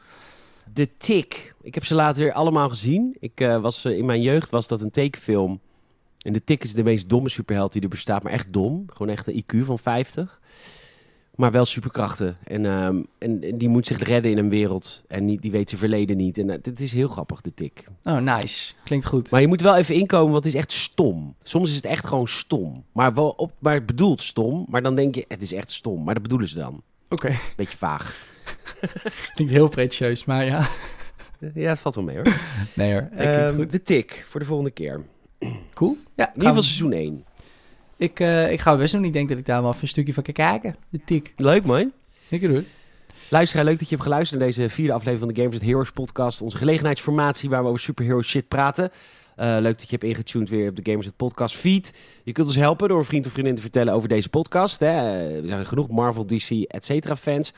[0.73, 1.55] De Tik.
[1.61, 3.15] Ik heb ze later weer allemaal gezien.
[3.19, 5.59] Ik eh, was, eh, in mijn jeugd was dat een tekenfilm.
[6.17, 8.23] En de Tik is de meest domme superheld die er bestaat.
[8.23, 8.83] Maar echt dom.
[8.87, 10.41] Gewoon echt een IQ van 50.
[11.35, 12.37] Maar wel superkrachten.
[12.43, 15.03] En, ehm, en, en die moet zich redden in een wereld.
[15.07, 16.37] En niet, die weet zijn verleden niet.
[16.37, 17.87] En uh, dit is heel grappig, de Tik.
[18.03, 18.73] Oh, nice.
[18.83, 19.31] Klinkt goed.
[19.31, 21.35] Maar je moet wel even inkomen, want het is echt stom.
[21.43, 22.83] Soms is het echt gewoon stom.
[22.91, 24.65] Maar, wel op, maar het bedoelt stom.
[24.69, 26.03] Maar dan denk je, het is echt stom.
[26.03, 26.81] Maar dat bedoelen ze dan.
[27.09, 28.15] Oké, Beetje vaag.
[29.35, 30.67] klinkt heel pretentieus, maar ja.
[31.53, 32.37] Ja, het valt wel mee hoor.
[32.73, 33.71] Nee hoor, Ehm, het goed.
[33.71, 34.99] de Tik, voor de volgende keer.
[35.73, 35.97] Cool.
[36.15, 37.25] Ja, In ieder geval seizoen 1.
[37.97, 39.03] Ik, eh, ik ga best doen.
[39.03, 40.75] Ik denk dat ik daar wel even een stukje van kan kijken.
[40.89, 41.33] De tik.
[41.37, 41.91] Leuk man.
[42.27, 42.63] Lekker hoor.
[43.29, 45.91] Luisteraar, leuk dat je hebt geluisterd naar deze vierde aflevering van de Games at Heroes
[45.91, 46.41] podcast.
[46.41, 48.91] Onze gelegenheidsformatie waar we over superhero shit praten.
[49.39, 51.93] Uh, leuk dat je hebt ingetuned weer op de Gamers at Podcast feed.
[52.23, 54.79] Je kunt ons helpen door een vriend of vriendin te vertellen over deze podcast.
[54.79, 55.17] Hè.
[55.41, 57.53] We zijn genoeg Marvel, DC, et cetera fans.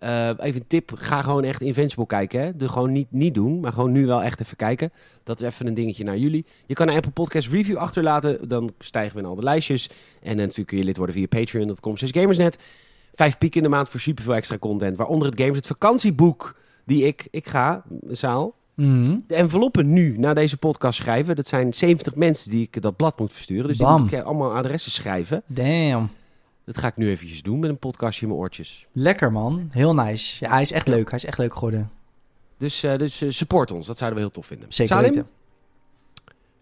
[0.00, 2.40] Uh, even een tip, ga gewoon echt Invincible kijken.
[2.40, 2.56] Hè.
[2.56, 4.92] Doe gewoon niet, niet doen, maar gewoon nu wel echt even kijken.
[5.22, 6.46] Dat is even een dingetje naar jullie.
[6.66, 9.90] Je kan een Apple Podcast review achterlaten, dan stijgen we in al de lijstjes.
[10.22, 12.58] En natuurlijk kun je lid worden via patreon.com gamersnet.
[13.14, 14.96] Vijf piek in de maand voor superveel extra content.
[14.96, 18.54] Waaronder het Games, het vakantieboek die ik, ik ga, zaal.
[18.74, 19.24] Mm.
[19.26, 21.36] De enveloppen nu na deze podcast schrijven.
[21.36, 23.66] Dat zijn 70 mensen die ik dat blad moet versturen.
[23.66, 23.92] Dus Bam.
[23.92, 25.42] die moet ik allemaal adressen schrijven.
[25.46, 26.10] Damn.
[26.66, 28.86] Dat ga ik nu eventjes doen met een podcastje in mijn oortjes.
[28.92, 29.68] Lekker man.
[29.72, 30.44] Heel nice.
[30.44, 31.08] Ja, hij is echt leuk.
[31.08, 31.90] Hij is echt leuk geworden.
[32.58, 33.86] Dus, uh, dus uh, support ons.
[33.86, 34.72] Dat zouden we heel tof vinden.
[34.72, 35.28] Zeker Salim, weten.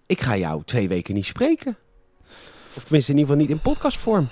[0.07, 1.77] ik ga jou twee weken niet spreken.
[2.77, 4.29] Of tenminste in ieder geval niet in podcastvorm.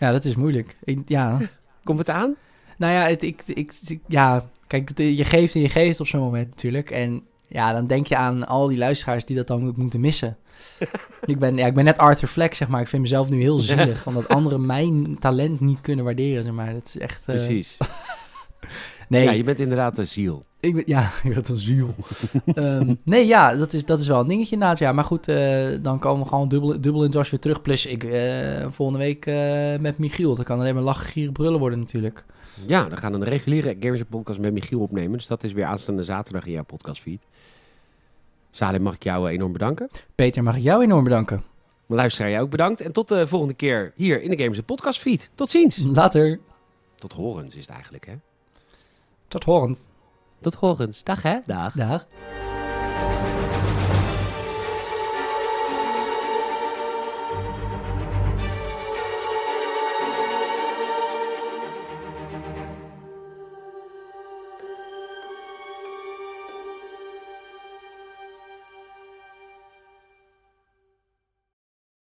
[0.00, 0.76] Ja, dat is moeilijk.
[0.84, 1.40] Ik, ja.
[1.84, 2.36] Komt het aan?
[2.76, 6.20] Nou ja, het, ik, ik, ik, ja, kijk, je geeft en je geeft op zo'n
[6.20, 6.90] moment natuurlijk.
[6.90, 10.36] En ja, dan denk je aan al die luisteraars die dat dan ook moeten missen.
[11.24, 12.80] ik, ben, ja, ik ben net Arthur Fleck, zeg maar.
[12.80, 16.72] Ik vind mezelf nu heel zielig, omdat anderen mijn talent niet kunnen waarderen, zeg maar.
[16.72, 17.24] Dat is echt...
[17.28, 17.36] Uh...
[17.36, 17.76] Precies.
[19.08, 19.24] nee.
[19.24, 20.42] Ja, je bent inderdaad een ziel.
[20.60, 21.94] Ik ben, ja, ik had een ziel.
[22.54, 24.78] Ehm, nee, ja, dat is, dat is wel een dingetje inderdaad.
[24.78, 27.62] Ja, maar goed, eh, dan komen we gewoon dubbel, dubbel in het weer terug.
[27.62, 30.34] Plus ik eh, volgende week eh, met Michiel.
[30.34, 32.24] Dat kan alleen maar lachen, gieren, brullen worden natuurlijk.
[32.66, 35.18] Ja, we gaan een reguliere Gamers Podcast met Michiel opnemen.
[35.18, 37.22] Dus dat is weer aanstaande zaterdag in jouw podcastfeed.
[38.50, 39.88] Salim, mag ik jou enorm bedanken.
[40.14, 41.42] Peter, mag ik jou enorm bedanken.
[41.86, 42.80] Mijn luisteraar, jij ook bedankt.
[42.80, 45.30] En tot de volgende keer hier in de Gamers Podcast feed.
[45.34, 45.76] Tot ziens.
[45.76, 46.40] Later.
[46.94, 48.14] Tot horens is het eigenlijk, hè?
[49.28, 49.86] Tot horend.
[50.40, 51.02] Tot horens.
[51.04, 51.38] Dag, hè?
[51.46, 51.72] Dag.
[51.72, 52.06] Dag.